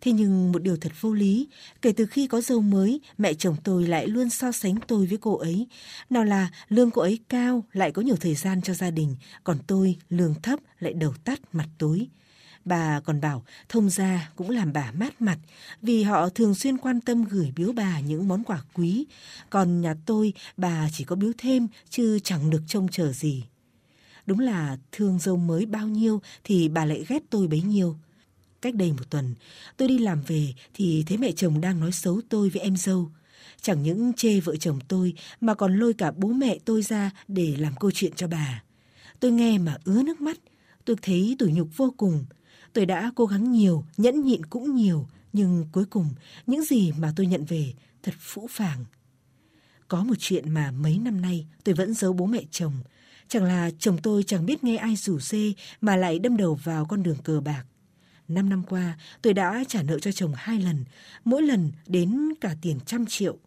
Thế 0.01 0.13
nhưng 0.13 0.53
một 0.53 0.63
điều 0.63 0.77
thật 0.77 0.93
vô 1.01 1.13
lý, 1.13 1.49
kể 1.83 1.93
từ 1.93 2.07
khi 2.07 2.27
có 2.27 2.41
dâu 2.41 2.61
mới, 2.61 3.01
mẹ 3.19 3.35
chồng 3.35 3.57
tôi 3.65 3.87
lại 3.87 4.07
luôn 4.07 4.31
so 4.31 4.53
sánh 4.53 4.75
tôi 4.87 5.07
với 5.07 5.19
cô 5.21 5.37
ấy. 5.37 5.67
Nào 6.11 6.25
là 6.25 6.51
lương 6.69 6.91
cô 6.91 7.03
ấy 7.03 7.19
cao, 7.29 7.65
lại 7.73 7.93
có 7.93 8.03
nhiều 8.03 8.17
thời 8.17 8.35
gian 8.35 8.63
cho 8.63 8.75
gia 8.75 8.91
đình, 8.91 9.17
còn 9.45 9.59
tôi 9.67 9.97
lương 10.09 10.35
thấp, 10.43 10.61
lại 10.79 10.93
đầu 10.93 11.15
tắt 11.25 11.41
mặt 11.53 11.67
tối. 11.79 12.07
Bà 12.65 13.01
còn 13.01 13.21
bảo 13.21 13.45
thông 13.69 13.91
gia 13.91 14.31
cũng 14.37 14.51
làm 14.51 14.73
bà 14.73 14.93
mát 14.93 15.23
mặt 15.23 15.39
vì 15.83 16.03
họ 16.03 16.29
thường 16.29 16.55
xuyên 16.55 16.79
quan 16.79 17.01
tâm 17.01 17.25
gửi 17.25 17.53
biếu 17.57 17.73
bà 17.73 18.01
những 18.01 18.29
món 18.29 18.45
quà 18.45 18.63
quý. 18.75 19.07
Còn 19.51 19.81
nhà 19.81 19.95
tôi 20.07 20.33
bà 20.57 20.89
chỉ 20.93 21.05
có 21.05 21.17
biếu 21.17 21.33
thêm 21.39 21.69
chứ 21.91 22.19
chẳng 22.25 22.51
được 22.51 22.63
trông 22.67 22.89
chờ 22.89 23.13
gì. 23.13 23.45
Đúng 24.27 24.39
là 24.39 24.79
thương 24.93 25.19
dâu 25.19 25.37
mới 25.37 25.67
bao 25.67 25.89
nhiêu 25.89 26.21
thì 26.45 26.69
bà 26.69 26.85
lại 26.85 27.05
ghét 27.09 27.23
tôi 27.31 27.47
bấy 27.47 27.63
nhiêu. 27.63 27.97
Cách 28.63 28.75
đây 28.75 28.93
một 28.93 29.11
tuần, 29.11 29.35
tôi 29.77 29.89
đi 29.89 29.99
làm 29.99 30.23
về 30.27 30.55
thì 30.75 31.05
thấy 31.07 31.19
mẹ 31.19 31.33
chồng 31.33 31.61
đang 31.61 31.81
nói 31.81 31.93
xấu 31.93 32.21
tôi 32.29 32.51
với 32.51 32.63
em 32.63 32.77
dâu. 32.77 33.11
Chẳng 33.63 33.83
những 33.83 34.13
chê 34.13 34.41
vợ 34.41 34.57
chồng 34.57 34.79
tôi 34.89 35.15
mà 35.41 35.55
còn 35.55 35.79
lôi 35.79 35.95
cả 35.95 36.11
bố 36.11 36.29
mẹ 36.29 36.59
tôi 36.65 36.83
ra 36.83 37.11
để 37.29 37.57
làm 37.59 37.77
câu 37.81 37.91
chuyện 37.91 38.13
cho 38.17 38.29
bà. 38.29 38.63
Tôi 39.21 39.31
nghe 39.31 39.59
mà 39.59 39.77
ứa 39.85 40.03
nước 40.03 40.21
mắt, 40.21 40.39
tôi 40.85 40.97
thấy 41.03 41.37
tủi 41.39 41.53
nhục 41.53 41.69
vô 41.77 41.95
cùng. 41.97 42.25
Tôi 42.73 42.87
đã 42.87 43.13
cố 43.15 43.27
gắng 43.27 43.53
nhiều, 43.53 43.85
nhẫn 43.97 44.23
nhịn 44.23 44.47
cũng 44.47 44.75
nhiều, 44.75 45.09
nhưng 45.33 45.67
cuối 45.73 45.85
cùng 45.85 46.09
những 46.47 46.65
gì 46.65 46.93
mà 46.93 47.13
tôi 47.17 47.27
nhận 47.27 47.45
về 47.45 47.73
thật 48.03 48.15
phũ 48.19 48.47
phàng. 48.51 48.85
Có 49.89 50.05
một 50.05 50.15
chuyện 50.19 50.51
mà 50.51 50.71
mấy 50.71 50.99
năm 50.99 51.21
nay 51.21 51.47
tôi 51.65 51.75
vẫn 51.75 51.95
giấu 51.95 52.13
bố 52.13 52.27
mẹ 52.27 52.43
chồng. 52.51 52.73
Chẳng 53.29 53.45
là 53.45 53.71
chồng 53.79 53.99
tôi 54.03 54.23
chẳng 54.23 54.47
biết 54.47 54.65
nghe 54.65 54.77
ai 54.77 54.97
rủ 54.97 55.19
xê 55.19 55.53
mà 55.81 55.97
lại 55.97 56.19
đâm 56.19 56.37
đầu 56.37 56.55
vào 56.55 56.85
con 56.85 57.03
đường 57.03 57.17
cờ 57.25 57.41
bạc. 57.41 57.65
Năm 58.29 58.49
năm 58.49 58.63
qua, 58.69 58.99
tôi 59.23 59.35
đã 59.35 59.65
trả 59.69 59.83
nợ 59.83 59.99
cho 59.99 60.13
chồng 60.13 60.33
hai 60.37 60.61
lần, 60.61 60.85
mỗi 61.25 61.43
lần 61.43 61.73
đến 61.87 62.33
cả 62.41 62.57
tiền 62.63 62.79
trăm 62.87 63.07
triệu. 63.07 63.39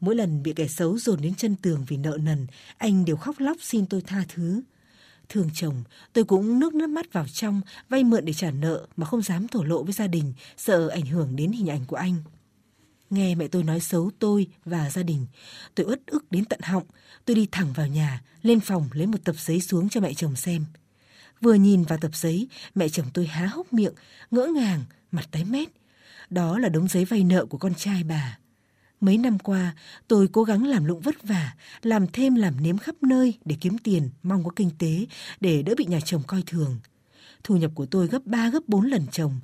Mỗi 0.00 0.16
lần 0.16 0.42
bị 0.42 0.52
kẻ 0.52 0.68
xấu 0.68 0.98
dồn 0.98 1.20
đến 1.20 1.34
chân 1.34 1.56
tường 1.56 1.84
vì 1.88 1.96
nợ 1.96 2.18
nần, 2.22 2.46
anh 2.76 3.04
đều 3.04 3.16
khóc 3.16 3.34
lóc 3.38 3.56
xin 3.60 3.86
tôi 3.86 4.00
tha 4.00 4.24
thứ. 4.28 4.62
Thương 5.30 5.50
chồng, 5.54 5.82
tôi 6.12 6.24
cũng 6.24 6.58
nước 6.58 6.74
nước 6.74 6.90
mắt 6.90 7.12
vào 7.12 7.26
trong, 7.28 7.60
vay 7.88 8.04
mượn 8.04 8.24
để 8.24 8.32
trả 8.32 8.50
nợ 8.50 8.86
mà 8.96 9.06
không 9.06 9.22
dám 9.22 9.48
thổ 9.48 9.62
lộ 9.62 9.82
với 9.82 9.92
gia 9.92 10.06
đình, 10.06 10.32
sợ 10.56 10.88
ảnh 10.88 11.06
hưởng 11.06 11.36
đến 11.36 11.52
hình 11.52 11.70
ảnh 11.70 11.84
của 11.86 11.96
anh. 11.96 12.16
Nghe 13.10 13.34
mẹ 13.34 13.48
tôi 13.48 13.62
nói 13.62 13.80
xấu 13.80 14.10
tôi 14.18 14.46
và 14.64 14.90
gia 14.90 15.02
đình, 15.02 15.26
tôi 15.74 15.86
uất 15.86 16.06
ức 16.06 16.32
đến 16.32 16.44
tận 16.44 16.60
họng. 16.62 16.84
Tôi 17.24 17.36
đi 17.36 17.48
thẳng 17.52 17.72
vào 17.72 17.86
nhà, 17.86 18.22
lên 18.42 18.60
phòng 18.60 18.88
lấy 18.92 19.06
một 19.06 19.18
tập 19.24 19.34
giấy 19.38 19.60
xuống 19.60 19.88
cho 19.88 20.00
mẹ 20.00 20.14
chồng 20.14 20.36
xem. 20.36 20.64
Vừa 21.40 21.54
nhìn 21.54 21.82
vào 21.82 21.98
tập 21.98 22.10
giấy, 22.14 22.48
mẹ 22.74 22.88
chồng 22.88 23.06
tôi 23.14 23.26
há 23.26 23.46
hốc 23.46 23.72
miệng, 23.72 23.94
ngỡ 24.30 24.46
ngàng, 24.54 24.84
mặt 25.12 25.28
tái 25.30 25.44
mét. 25.44 25.68
Đó 26.30 26.58
là 26.58 26.68
đống 26.68 26.88
giấy 26.88 27.04
vay 27.04 27.24
nợ 27.24 27.46
của 27.46 27.58
con 27.58 27.74
trai 27.74 28.04
bà. 28.04 28.38
Mấy 29.00 29.18
năm 29.18 29.38
qua, 29.38 29.74
tôi 30.08 30.28
cố 30.32 30.42
gắng 30.44 30.66
làm 30.66 30.84
lụng 30.84 31.00
vất 31.00 31.22
vả, 31.22 31.54
làm 31.82 32.06
thêm 32.12 32.34
làm 32.34 32.62
nếm 32.62 32.78
khắp 32.78 32.94
nơi 33.02 33.38
để 33.44 33.56
kiếm 33.60 33.78
tiền, 33.78 34.10
mong 34.22 34.44
có 34.44 34.50
kinh 34.56 34.70
tế, 34.78 35.06
để 35.40 35.62
đỡ 35.62 35.74
bị 35.76 35.84
nhà 35.84 36.00
chồng 36.04 36.22
coi 36.26 36.42
thường. 36.46 36.78
Thu 37.44 37.56
nhập 37.56 37.70
của 37.74 37.86
tôi 37.86 38.06
gấp 38.06 38.26
3 38.26 38.50
gấp 38.50 38.60
4 38.66 38.84
lần 38.84 39.06
chồng. 39.12 39.40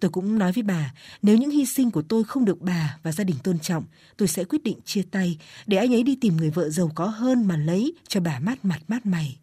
Tôi 0.00 0.10
cũng 0.10 0.38
nói 0.38 0.52
với 0.52 0.62
bà, 0.62 0.94
nếu 1.22 1.36
những 1.36 1.50
hy 1.50 1.66
sinh 1.66 1.90
của 1.90 2.02
tôi 2.02 2.24
không 2.24 2.44
được 2.44 2.60
bà 2.60 2.98
và 3.02 3.12
gia 3.12 3.24
đình 3.24 3.36
tôn 3.42 3.58
trọng, 3.58 3.84
tôi 4.16 4.28
sẽ 4.28 4.44
quyết 4.44 4.62
định 4.62 4.78
chia 4.84 5.02
tay, 5.10 5.38
để 5.66 5.76
anh 5.76 5.94
ấy 5.94 6.02
đi 6.02 6.16
tìm 6.20 6.36
người 6.36 6.50
vợ 6.50 6.68
giàu 6.68 6.90
có 6.94 7.06
hơn 7.06 7.44
mà 7.44 7.56
lấy 7.56 7.94
cho 8.08 8.20
bà 8.20 8.38
mát 8.38 8.64
mặt 8.64 8.80
mát 8.88 9.06
mày. 9.06 9.38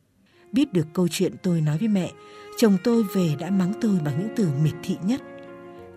Biết 0.52 0.74
được 0.74 0.88
câu 0.94 1.08
chuyện 1.08 1.34
tôi 1.44 1.62
nói 1.62 1.78
với 1.78 1.88
mẹ, 1.88 2.12
chồng 2.58 2.78
tôi 2.84 3.04
về 3.04 3.36
đã 3.40 3.50
mắng 3.50 3.74
tôi 3.82 4.00
bằng 4.06 4.20
những 4.20 4.30
từ 4.36 4.50
miệt 4.64 4.76
thị 4.84 4.98
nhất. 5.04 5.22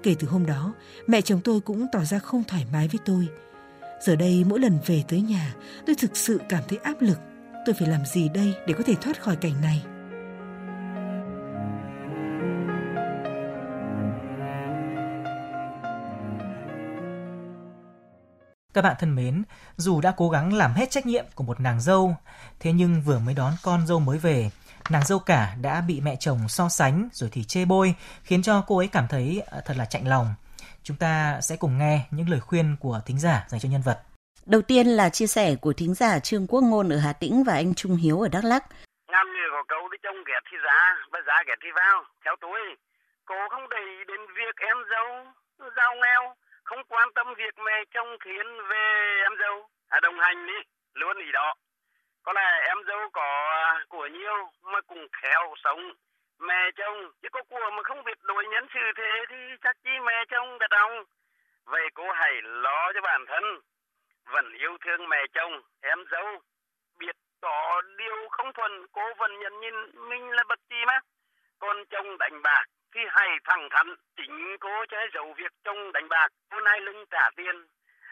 Kể 0.02 0.14
từ 0.18 0.28
hôm 0.28 0.46
đó, 0.46 0.74
mẹ 1.06 1.20
chồng 1.20 1.40
tôi 1.44 1.60
cũng 1.60 1.86
tỏ 1.92 2.04
ra 2.04 2.18
không 2.18 2.44
thoải 2.44 2.66
mái 2.72 2.88
với 2.88 3.00
tôi. 3.04 3.28
Giờ 4.00 4.16
đây 4.16 4.44
mỗi 4.46 4.60
lần 4.60 4.78
về 4.86 5.04
tới 5.08 5.20
nhà, 5.20 5.54
tôi 5.86 5.96
thực 5.98 6.16
sự 6.16 6.40
cảm 6.48 6.62
thấy 6.68 6.78
áp 6.82 6.94
lực. 7.00 7.18
Tôi 7.66 7.74
phải 7.78 7.88
làm 7.88 8.06
gì 8.06 8.28
đây 8.28 8.54
để 8.66 8.74
có 8.78 8.84
thể 8.86 8.94
thoát 8.94 9.22
khỏi 9.22 9.36
cảnh 9.36 9.60
này? 9.62 9.82
Các 18.74 18.82
bạn 18.82 18.96
thân 18.98 19.14
mến, 19.14 19.42
dù 19.76 20.00
đã 20.00 20.14
cố 20.16 20.28
gắng 20.28 20.52
làm 20.52 20.72
hết 20.74 20.90
trách 20.90 21.06
nhiệm 21.06 21.24
của 21.34 21.44
một 21.44 21.60
nàng 21.60 21.80
dâu, 21.80 22.16
thế 22.60 22.72
nhưng 22.72 23.02
vừa 23.02 23.18
mới 23.18 23.34
đón 23.34 23.52
con 23.62 23.86
dâu 23.86 24.00
mới 24.00 24.18
về, 24.18 24.50
nàng 24.90 25.06
dâu 25.06 25.18
cả 25.18 25.56
đã 25.60 25.80
bị 25.80 26.00
mẹ 26.00 26.16
chồng 26.16 26.48
so 26.48 26.68
sánh 26.68 27.08
rồi 27.12 27.30
thì 27.32 27.44
chê 27.44 27.64
bôi, 27.64 27.94
khiến 28.22 28.42
cho 28.42 28.64
cô 28.66 28.78
ấy 28.78 28.88
cảm 28.88 29.08
thấy 29.08 29.42
ờ, 29.46 29.60
thật 29.64 29.76
là 29.76 29.84
chạnh 29.84 30.08
lòng. 30.08 30.34
Chúng 30.82 30.96
ta 30.96 31.40
sẽ 31.42 31.56
cùng 31.60 31.78
nghe 31.78 32.00
những 32.10 32.28
lời 32.28 32.40
khuyên 32.40 32.76
của 32.80 33.00
thính 33.06 33.18
giả 33.18 33.44
dành 33.48 33.60
cho 33.60 33.68
nhân 33.68 33.82
vật. 33.84 33.98
Đầu 34.46 34.62
tiên 34.62 34.86
là 34.86 35.08
chia 35.08 35.26
sẻ 35.26 35.54
của 35.60 35.72
thính 35.76 35.94
giả 35.94 36.18
Trương 36.18 36.46
Quốc 36.46 36.60
Ngôn 36.60 36.88
ở 36.88 36.98
Hà 36.98 37.12
Tĩnh 37.12 37.44
và 37.46 37.54
anh 37.54 37.74
Trung 37.74 37.96
Hiếu 37.96 38.20
ở 38.20 38.28
Đắk 38.32 38.44
Lắk. 38.44 38.64
Nam 39.12 39.26
như 39.34 39.44
có 39.52 39.62
câu 39.68 39.88
đi 39.88 39.98
trong 40.02 40.16
ghé 40.16 40.30
ghét 40.40 40.42
thì 40.50 40.56
ra, 40.66 40.80
bà 41.12 41.20
giá 41.26 41.36
ghét 41.46 41.58
thì 41.62 41.70
vào. 41.80 42.04
Theo 42.24 42.34
tôi, 42.40 42.60
cô 43.24 43.34
không 43.50 43.68
để 43.68 43.84
đến 44.08 44.20
việc 44.38 44.56
em 44.70 44.76
dâu 44.90 45.08
giàu 45.76 45.92
nghèo, 46.02 46.34
không 46.64 46.82
quan 46.88 47.08
tâm 47.14 47.26
việc 47.38 47.54
mẹ 47.66 47.76
chồng 47.94 48.10
khiến 48.24 48.46
về 48.70 48.86
em 49.26 49.32
dâu. 49.42 49.56
À, 49.88 50.00
đồng 50.02 50.18
hành 50.20 50.46
đi, 50.46 50.58
luôn 50.94 51.16
ý 51.26 51.32
đó. 51.32 51.54
Có 52.22 52.32
lẽ 52.32 52.48
em 52.68 52.78
dâu 52.88 53.02
có 53.12 53.28
của 53.88 54.06
nhiều 54.06 54.40
mà 54.72 54.80
cũng 54.88 55.06
khéo 55.22 55.54
sống 55.64 55.80
mẹ 56.40 56.70
chồng, 56.76 57.10
chứ 57.22 57.28
có 57.32 57.42
của 57.48 57.70
mà 57.70 57.82
không 57.82 58.04
biết 58.04 58.18
đối 58.22 58.44
nhân 58.46 58.66
xử 58.74 58.80
thế 58.96 59.24
thì 59.28 59.36
chắc 59.62 59.76
chi 59.84 59.90
mẹ 60.06 60.24
chồng 60.30 60.58
đã 60.58 60.66
đồng 60.70 61.04
vậy 61.70 61.88
cô 61.94 62.12
hãy 62.12 62.32
lo 62.42 62.92
cho 62.94 63.00
bản 63.00 63.24
thân. 63.26 63.44
Vẫn 64.24 64.52
yêu 64.52 64.76
thương 64.84 65.08
mẹ 65.08 65.26
chồng, 65.34 65.62
em 65.80 66.04
dâu. 66.10 66.40
Biết 66.98 67.16
có 67.40 67.82
điều 67.96 68.28
không 68.30 68.52
thuận 68.52 68.86
cô 68.92 69.14
vẫn 69.14 69.38
nhận 69.38 69.60
nhìn 69.60 69.74
mình 70.08 70.30
là 70.30 70.42
bậc 70.48 70.58
chi 70.70 70.76
mà? 70.86 70.98
Còn 71.58 71.84
chồng 71.90 72.18
đánh 72.18 72.42
bạc 72.42 72.64
thì 72.94 73.00
hãy 73.08 73.28
thẳng 73.44 73.68
thắn. 73.70 73.94
Chính 74.16 74.56
cô 74.60 74.84
che 74.88 74.98
giấu 75.14 75.34
việc 75.36 75.52
chồng 75.64 75.92
đánh 75.92 76.08
bạc. 76.08 76.28
Hôm 76.50 76.64
nay 76.64 76.80
lưng 76.80 77.04
trả 77.10 77.30
tiền, 77.36 77.66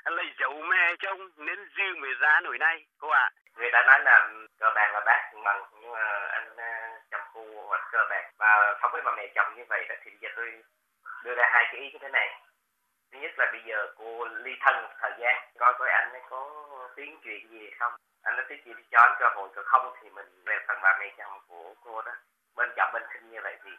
lấy 0.04 0.26
dấu 0.38 0.62
mẹ 0.62 0.94
chồng 0.98 1.30
nên 1.36 1.68
dư 1.76 1.94
mới 2.00 2.14
ra 2.20 2.40
nổi 2.40 2.58
này. 2.58 2.84
Cô 2.98 3.08
ạ. 3.08 3.20
À. 3.20 3.30
người 3.56 3.70
ta 3.72 3.82
nói 3.86 4.00
là 4.04 4.28
cờ 4.58 4.70
bạc 4.74 4.90
là 4.92 5.00
bác 5.06 5.30
bằng, 5.44 5.62
nhưng 5.80 5.90
mà 5.92 6.07
bạc 8.58 8.78
và 8.82 8.88
với 8.92 9.02
bà 9.04 9.12
mẹ 9.16 9.26
chồng 9.34 9.54
như 9.56 9.64
vậy 9.68 9.86
đó 9.88 9.94
thì 10.04 10.10
bây 10.10 10.18
giờ 10.20 10.28
tôi 10.36 10.62
đưa 11.24 11.34
ra 11.34 11.44
hai 11.52 11.64
cái 11.72 11.80
ý 11.80 11.90
như 11.92 11.98
thế 12.00 12.08
này. 12.08 12.28
Thứ 13.12 13.18
nhất 13.18 13.30
là 13.38 13.46
bây 13.52 13.62
giờ 13.66 13.86
cô 13.96 14.24
ly 14.24 14.52
thân 14.60 14.82
một 14.82 14.88
thời 15.00 15.12
gian 15.20 15.34
coi 15.58 15.74
coi 15.78 15.88
anh 15.90 16.12
ấy 16.12 16.22
có 16.30 16.40
tiếng 16.96 17.18
chuyện 17.24 17.50
gì 17.50 17.70
không. 17.78 17.92
Anh 18.22 18.36
nói 18.36 18.44
tiếng 18.48 18.60
chuyện 18.64 18.76
đi 18.76 18.82
cho 18.90 18.98
anh 18.98 19.16
cơ 19.20 19.26
hội 19.34 19.48
còn 19.54 19.64
không 19.64 19.94
thì 20.02 20.10
mình 20.10 20.26
về 20.46 20.56
phần 20.68 20.78
bà 20.82 20.96
mẹ 21.00 21.06
chồng 21.18 21.40
của 21.48 21.74
cô 21.84 22.02
đó. 22.02 22.12
Bên 22.56 22.68
chồng 22.76 22.90
bên 22.92 23.02
sinh 23.12 23.30
như 23.30 23.38
vậy 23.42 23.56
thì 23.64 23.70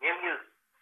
nếu 0.00 0.14
như 0.22 0.30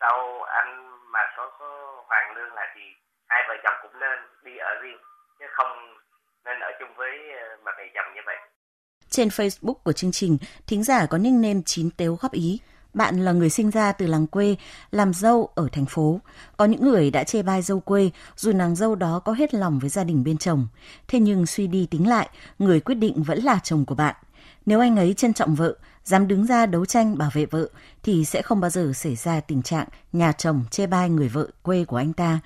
sau 0.01 0.43
anh 0.43 1.01
mà 1.13 1.21
có 1.37 1.51
có 1.59 2.03
hoàng 2.09 2.37
lương 2.37 2.53
là 2.53 2.73
thì 2.75 2.83
hai 3.29 3.45
vợ 3.49 3.55
chồng 3.65 3.75
cũng 3.83 4.01
nên 4.01 4.19
đi 4.43 4.57
ở 4.57 4.81
riêng 4.83 4.99
chứ 5.39 5.47
không 5.51 5.97
nên 6.45 6.61
ở 6.61 6.71
chung 6.81 6.95
với 6.97 7.11
ờ, 7.41 7.57
bà 7.65 7.73
mẹ 7.79 7.91
chồng 7.95 8.15
như 8.15 8.21
vậy. 8.27 8.37
Trên 9.11 9.29
Facebook 9.29 9.75
của 9.85 9.93
chương 9.93 10.13
trình, 10.13 10.39
thính 10.67 10.85
giả 10.85 11.07
có 11.11 11.19
nickname 11.19 11.61
chín 11.67 11.91
tếu 11.97 12.17
góp 12.21 12.33
ý. 12.33 12.61
Bạn 12.99 13.25
là 13.25 13.33
người 13.33 13.51
sinh 13.51 13.71
ra 13.71 13.93
từ 13.93 14.07
làng 14.07 14.27
quê, 14.27 14.57
làm 14.91 15.15
dâu 15.15 15.49
ở 15.55 15.69
thành 15.73 15.87
phố. 15.87 16.21
Có 16.57 16.65
những 16.65 16.85
người 16.85 17.11
đã 17.11 17.25
chê 17.25 17.43
bai 17.43 17.63
dâu 17.63 17.81
quê, 17.81 18.11
dù 18.37 18.53
nàng 18.53 18.77
dâu 18.77 18.95
đó 18.95 19.21
có 19.25 19.33
hết 19.33 19.55
lòng 19.55 19.79
với 19.79 19.91
gia 19.91 20.05
đình 20.05 20.25
bên 20.25 20.39
chồng. 20.39 20.67
Thế 21.09 21.21
nhưng 21.21 21.47
suy 21.47 21.67
đi 21.67 21.87
tính 21.87 22.09
lại, 22.09 22.29
người 22.59 22.81
quyết 22.81 22.95
định 22.95 23.23
vẫn 23.23 23.39
là 23.39 23.61
chồng 23.63 23.85
của 23.85 23.95
bạn. 23.95 24.15
Nếu 24.67 24.81
anh 24.81 24.97
ấy 24.97 25.15
trân 25.15 25.35
trọng 25.35 25.55
vợ, 25.55 25.75
dám 26.05 26.29
đứng 26.29 26.47
ra 26.47 26.67
đấu 26.67 26.87
tranh 26.87 27.19
bảo 27.19 27.31
vệ 27.33 27.47
vợ, 27.47 27.69
thì 28.03 28.25
sẽ 28.25 28.43
không 28.43 28.61
bao 28.61 28.71
giờ 28.71 28.93
xảy 28.95 29.17
ra 29.17 29.41
tình 29.41 29.63
trạng 29.63 29.87
nhà 30.13 30.33
chồng 30.33 30.65
chê 30.71 30.87
bai 30.87 31.11
người 31.11 31.29
vợ 31.29 31.47
quê 31.63 31.85
của 31.85 31.97
anh 31.97 32.13
ta. 32.13 32.41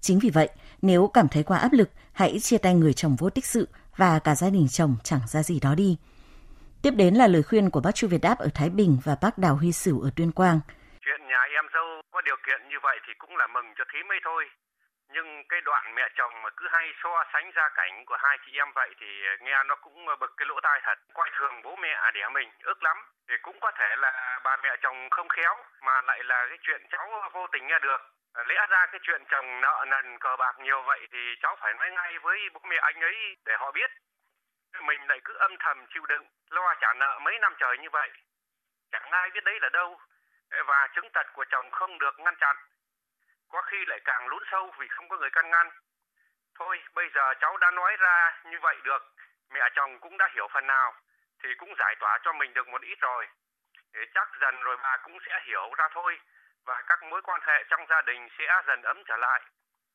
Chính 0.00 0.18
vì 0.18 0.30
vậy, 0.30 0.48
nếu 0.82 1.06
cảm 1.06 1.28
thấy 1.28 1.42
quá 1.42 1.58
áp 1.58 1.72
lực, 1.72 1.90
hãy 2.12 2.40
chia 2.40 2.58
tay 2.58 2.74
người 2.74 2.92
chồng 2.92 3.16
vô 3.16 3.30
tích 3.30 3.46
sự 3.46 3.68
và 3.96 4.18
cả 4.18 4.34
gia 4.34 4.50
đình 4.50 4.68
chồng 4.68 4.96
chẳng 5.04 5.20
ra 5.28 5.42
gì 5.42 5.60
đó 5.60 5.74
đi. 5.74 5.96
Tiếp 6.84 6.94
đến 7.02 7.12
là 7.20 7.26
lời 7.34 7.42
khuyên 7.48 7.64
của 7.72 7.82
bác 7.84 7.94
Chu 7.98 8.06
Việt 8.12 8.22
Đáp 8.26 8.36
ở 8.46 8.48
Thái 8.56 8.68
Bình 8.78 8.92
và 9.06 9.14
bác 9.22 9.34
Đào 9.44 9.54
Huy 9.60 9.70
Sửu 9.82 9.96
ở 10.06 10.10
Tuyên 10.16 10.30
Quang. 10.38 10.58
Chuyện 11.04 11.20
nhà 11.30 11.42
em 11.58 11.66
dâu 11.74 11.88
có 12.12 12.20
điều 12.28 12.38
kiện 12.46 12.60
như 12.68 12.78
vậy 12.82 12.96
thì 13.06 13.12
cũng 13.18 13.36
là 13.36 13.46
mừng 13.46 13.68
cho 13.76 13.84
thím 13.92 14.12
ấy 14.12 14.20
thôi. 14.24 14.42
Nhưng 15.14 15.28
cái 15.48 15.60
đoạn 15.68 15.94
mẹ 15.96 16.08
chồng 16.18 16.34
mà 16.42 16.50
cứ 16.56 16.64
hay 16.74 16.86
so 17.02 17.24
sánh 17.32 17.50
gia 17.56 17.68
cảnh 17.78 18.04
của 18.06 18.18
hai 18.24 18.36
chị 18.44 18.52
em 18.62 18.68
vậy 18.74 18.90
thì 19.00 19.06
nghe 19.40 19.56
nó 19.68 19.74
cũng 19.84 20.06
bực 20.20 20.32
cái 20.36 20.46
lỗ 20.48 20.56
tai 20.62 20.80
thật. 20.84 20.98
Coi 21.14 21.28
thường 21.38 21.54
bố 21.64 21.76
mẹ 21.76 21.92
à 22.06 22.10
đẻ 22.10 22.28
mình 22.36 22.48
ước 22.62 22.82
lắm. 22.82 22.96
Thì 23.28 23.34
cũng 23.42 23.56
có 23.60 23.70
thể 23.78 23.90
là 23.98 24.40
bà 24.44 24.56
mẹ 24.62 24.76
chồng 24.82 25.08
không 25.10 25.28
khéo, 25.28 25.54
mà 25.86 26.02
lại 26.02 26.20
là 26.24 26.46
cái 26.48 26.58
chuyện 26.62 26.82
cháu 26.90 27.06
vô 27.32 27.46
tình 27.52 27.66
nghe 27.66 27.78
được. 27.82 28.00
Lẽ 28.48 28.66
ra 28.70 28.86
cái 28.92 29.00
chuyện 29.02 29.22
chồng 29.30 29.60
nợ 29.60 29.84
nần 29.88 30.18
cờ 30.18 30.36
bạc 30.38 30.54
nhiều 30.64 30.82
vậy 30.86 31.00
thì 31.12 31.18
cháu 31.42 31.56
phải 31.60 31.74
nói 31.74 31.90
ngay 31.90 32.12
với 32.22 32.38
bố 32.54 32.60
mẹ 32.68 32.76
anh 32.82 33.00
ấy 33.00 33.16
để 33.46 33.52
họ 33.58 33.72
biết 33.72 33.90
mình 34.82 35.06
lại 35.08 35.20
cứ 35.24 35.34
âm 35.34 35.56
thầm 35.58 35.86
chịu 35.94 36.06
đựng, 36.06 36.26
lo 36.50 36.74
trả 36.80 36.94
nợ 36.94 37.18
mấy 37.22 37.38
năm 37.38 37.54
trời 37.58 37.78
như 37.78 37.90
vậy. 37.90 38.10
Chẳng 38.92 39.10
ai 39.10 39.30
biết 39.30 39.44
đấy 39.44 39.58
là 39.60 39.68
đâu. 39.68 40.00
Và 40.66 40.88
chứng 40.94 41.10
tật 41.12 41.26
của 41.32 41.44
chồng 41.50 41.70
không 41.70 41.98
được 41.98 42.18
ngăn 42.18 42.36
chặn. 42.36 42.56
Có 43.48 43.62
khi 43.62 43.84
lại 43.86 44.00
càng 44.04 44.26
lún 44.26 44.42
sâu 44.50 44.74
vì 44.78 44.88
không 44.88 45.08
có 45.08 45.16
người 45.16 45.30
can 45.30 45.50
ngăn. 45.50 45.70
Thôi, 46.54 46.82
bây 46.94 47.10
giờ 47.14 47.34
cháu 47.40 47.56
đã 47.56 47.70
nói 47.70 47.96
ra 47.96 48.42
như 48.44 48.58
vậy 48.62 48.76
được. 48.84 49.02
Mẹ 49.50 49.60
chồng 49.74 49.98
cũng 50.00 50.16
đã 50.18 50.28
hiểu 50.34 50.48
phần 50.52 50.66
nào, 50.66 50.94
thì 51.42 51.48
cũng 51.58 51.74
giải 51.78 51.94
tỏa 52.00 52.18
cho 52.22 52.32
mình 52.32 52.54
được 52.54 52.68
một 52.68 52.82
ít 52.82 52.98
rồi. 53.00 53.28
Để 53.92 54.00
chắc 54.14 54.28
dần 54.40 54.60
rồi 54.60 54.76
bà 54.82 54.96
cũng 54.96 55.18
sẽ 55.26 55.40
hiểu 55.44 55.70
ra 55.76 55.88
thôi, 55.92 56.20
và 56.64 56.82
các 56.86 57.02
mối 57.02 57.22
quan 57.22 57.40
hệ 57.46 57.64
trong 57.70 57.86
gia 57.88 58.02
đình 58.02 58.28
sẽ 58.38 58.62
dần 58.66 58.82
ấm 58.82 59.02
trở 59.06 59.16
lại. 59.16 59.42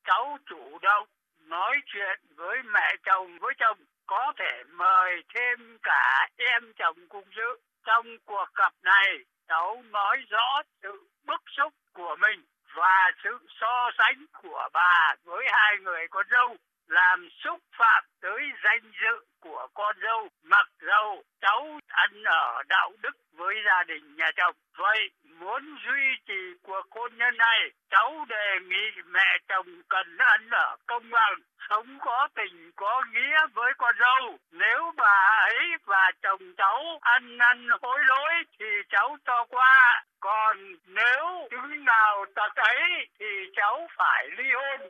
Cháu 0.04 0.38
chủ 0.46 0.80
động 0.82 1.08
nói 1.40 1.82
chuyện 1.86 2.20
với 2.36 2.64
mẹ 2.64 2.96
chồng, 3.04 3.40
với 3.40 3.54
chồng 3.58 3.78
có 4.08 4.34
thể 4.40 4.64
mời 4.68 5.24
thêm 5.36 5.78
cả 5.84 6.28
em 6.38 6.74
chồng 6.78 7.08
cùng 7.10 7.30
dự. 7.36 7.58
Trong 7.86 8.06
cuộc 8.26 8.46
gặp 8.56 8.74
này, 8.84 9.18
cháu 9.48 9.84
nói 9.92 10.18
rõ 10.30 10.62
sự 10.82 11.10
bức 11.24 11.42
xúc 11.58 11.74
của 11.94 12.16
mình 12.20 12.46
và 12.76 13.12
sự 13.24 13.38
so 13.62 13.92
sánh 13.98 14.26
của 14.42 14.70
bà 14.74 15.16
với 15.24 15.46
hai 15.52 15.78
người 15.82 16.08
con 16.08 16.26
dâu 16.32 16.58
làm 16.88 17.30
xúc 17.44 17.60
phạm 17.78 18.04
tới 18.22 18.42
danh 18.64 18.92
dự 19.02 19.26
của 19.40 19.68
con 19.74 19.96
dâu, 20.04 20.30
mặc 20.44 20.68
dầu 20.80 21.24
cháu 21.42 21.80
ăn 21.88 22.24
ở 22.24 22.64
đạo 22.68 22.92
đức 23.02 23.16
với 23.34 23.56
gia 23.66 23.84
đình 23.84 24.16
nhà 24.16 24.32
chồng. 24.36 24.56
Vậy 24.78 25.10
muốn 25.24 25.78
duy 25.86 26.16
trì 26.28 26.60
cuộc 26.64 26.86
hôn 26.92 27.18
nhân 27.18 27.38
này, 27.38 27.70
cháu 27.90 28.26
đề 28.30 28.60
nghị 28.62 29.02
mẹ 29.06 29.38
chồng 29.48 29.82
cần 29.90 30.18
ăn 30.18 30.50
ở 30.50 30.76
công 30.88 31.10
bằng, 31.10 31.36
sống 31.70 31.98
có 32.00 32.28
tình, 32.36 32.72
có 32.76 33.04
nghĩa 33.14 33.38
với 33.54 33.74
con 33.78 33.96
dâu. 34.00 34.38
Nếu 34.52 34.92
bà 34.98 35.40
ấy 35.52 35.66
và 35.86 36.12
chồng 36.22 36.54
cháu 36.58 37.00
ăn 37.02 37.38
năn 37.38 37.70
hối 37.82 38.00
lỗi 38.08 38.34
thì 38.60 38.66
cháu 38.90 39.18
cho 39.26 39.46
qua. 39.50 40.04
Còn 40.20 40.58
nếu 40.86 41.48
chứng 41.52 41.86
nào 41.86 42.26
tật 42.36 42.56
ấy 42.56 43.08
thì 43.20 43.26
cháu 43.56 43.88
phải 43.98 44.28
ly 44.38 44.52
hôn. 44.54 44.90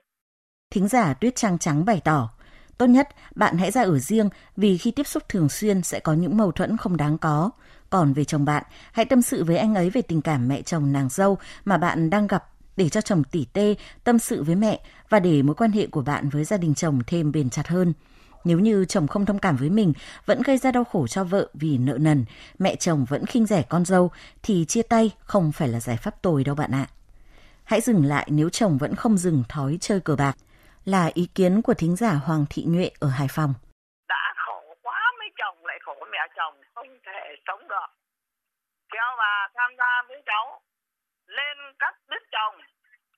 Thính 0.76 0.88
giả 0.88 1.14
Tuyết 1.14 1.36
trang 1.36 1.58
Trắng 1.58 1.86
bày 1.86 2.02
tỏ, 2.04 2.30
tốt 2.78 2.86
nhất 2.86 3.10
bạn 3.36 3.58
hãy 3.58 3.72
ra 3.72 3.82
ở 3.82 4.00
riêng 4.00 4.30
vì 4.58 4.78
khi 4.78 4.92
tiếp 4.92 5.08
xúc 5.08 5.24
thường 5.30 5.50
xuyên 5.50 5.84
sẽ 5.84 6.00
có 6.00 6.14
những 6.14 6.38
mâu 6.38 6.52
thuẫn 6.52 6.78
không 6.78 6.98
đáng 6.98 7.18
có. 7.18 7.52
Còn 7.90 8.14
về 8.14 8.24
chồng 8.24 8.46
bạn, 8.46 8.64
hãy 8.92 9.06
tâm 9.06 9.22
sự 9.22 9.44
với 9.44 9.58
anh 9.58 9.76
ấy 9.76 9.90
về 9.90 10.02
tình 10.02 10.22
cảm 10.22 10.48
mẹ 10.48 10.62
chồng 10.62 10.94
nàng 10.94 11.10
dâu 11.10 11.38
mà 11.66 11.78
bạn 11.78 12.10
đang 12.10 12.28
gặp 12.28 12.44
để 12.78 12.90
cho 12.90 13.02
chồng 13.02 13.24
tỉ 13.24 13.46
tê 13.54 13.76
tâm 14.04 14.20
sự 14.20 14.44
với 14.44 14.56
mẹ 14.56 14.80
và 15.10 15.20
để 15.20 15.42
mối 15.42 15.56
quan 15.56 15.72
hệ 15.72 15.88
của 15.88 16.02
bạn 16.02 16.30
với 16.30 16.44
gia 16.44 16.58
đình 16.58 16.76
chồng 16.76 17.00
thêm 17.08 17.32
bền 17.32 17.50
chặt 17.50 17.68
hơn. 17.68 17.94
Nếu 18.44 18.60
như 18.60 18.86
chồng 18.86 19.08
không 19.08 19.26
thông 19.26 19.40
cảm 19.40 19.56
với 19.56 19.70
mình, 19.70 19.94
vẫn 20.26 20.42
gây 20.42 20.58
ra 20.58 20.72
đau 20.72 20.84
khổ 20.84 21.08
cho 21.08 21.24
vợ 21.24 21.50
vì 21.54 21.78
nợ 21.78 21.98
nần, 21.98 22.26
mẹ 22.60 22.76
chồng 22.76 23.06
vẫn 23.06 23.26
khinh 23.26 23.46
rẻ 23.46 23.62
con 23.62 23.86
dâu, 23.86 24.12
thì 24.44 24.66
chia 24.66 24.82
tay 24.82 25.12
không 25.20 25.52
phải 25.52 25.68
là 25.68 25.80
giải 25.80 25.98
pháp 25.98 26.22
tồi 26.22 26.44
đâu 26.44 26.56
bạn 26.56 26.72
ạ. 26.72 26.88
Hãy 27.64 27.82
dừng 27.82 28.06
lại 28.06 28.28
nếu 28.32 28.50
chồng 28.50 28.78
vẫn 28.78 28.96
không 28.96 29.18
dừng 29.18 29.44
thói 29.50 29.78
chơi 29.82 30.00
cờ 30.00 30.16
bạc 30.16 30.38
là 30.86 31.12
ý 31.14 31.28
kiến 31.36 31.62
của 31.62 31.74
thính 31.74 31.96
giả 31.96 32.12
Hoàng 32.26 32.46
Thị 32.50 32.64
Nhuệ 32.68 32.90
ở 33.00 33.08
Hải 33.08 33.28
Phòng. 33.36 33.54
Đã 34.08 34.34
khổ 34.38 34.76
quá 34.82 35.12
mấy 35.20 35.30
chồng 35.38 35.66
lại 35.66 35.80
khổ 35.82 35.96
mẹ 36.12 36.28
chồng 36.36 36.62
không 36.76 36.88
thể 37.06 37.36
sống 37.48 37.68
được. 37.68 37.90
Theo 38.94 39.16
bà 39.18 39.48
tham 39.56 39.72
gia 39.78 40.02
với 40.08 40.22
cháu 40.26 40.62
lên 41.28 41.58
cắt 41.80 41.96
đứt 42.10 42.24
chồng 42.32 42.56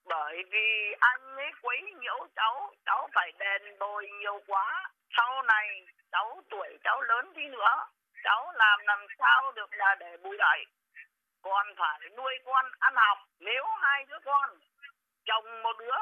bởi 0.06 0.44
vì 0.52 0.96
anh 1.00 1.36
ấy 1.36 1.52
quấy 1.62 1.82
nhiễu 2.00 2.28
cháu, 2.36 2.72
cháu 2.86 3.10
phải 3.16 3.32
đền 3.40 3.80
bồi 3.80 4.10
nhiều 4.22 4.42
quá. 4.48 4.90
Sau 5.18 5.42
này 5.44 5.86
cháu 6.12 6.42
tuổi 6.50 6.78
cháu 6.84 7.02
lớn 7.02 7.34
đi 7.34 7.48
nữa, 7.48 7.86
cháu 8.24 8.52
làm 8.52 8.80
làm 8.86 9.00
sao 9.20 9.52
được 9.56 9.74
là 9.74 9.96
để 10.00 10.18
bù 10.24 10.34
đẩy. 10.38 10.66
Còn 11.42 11.68
phải 11.78 12.10
nuôi 12.18 12.34
con 12.46 12.66
ăn 12.80 12.94
học. 12.96 13.18
Nếu 13.40 13.64
hai 13.82 14.06
đứa 14.06 14.20
con, 14.26 14.50
chồng 15.26 15.64
một 15.64 15.78
đứa, 15.80 15.98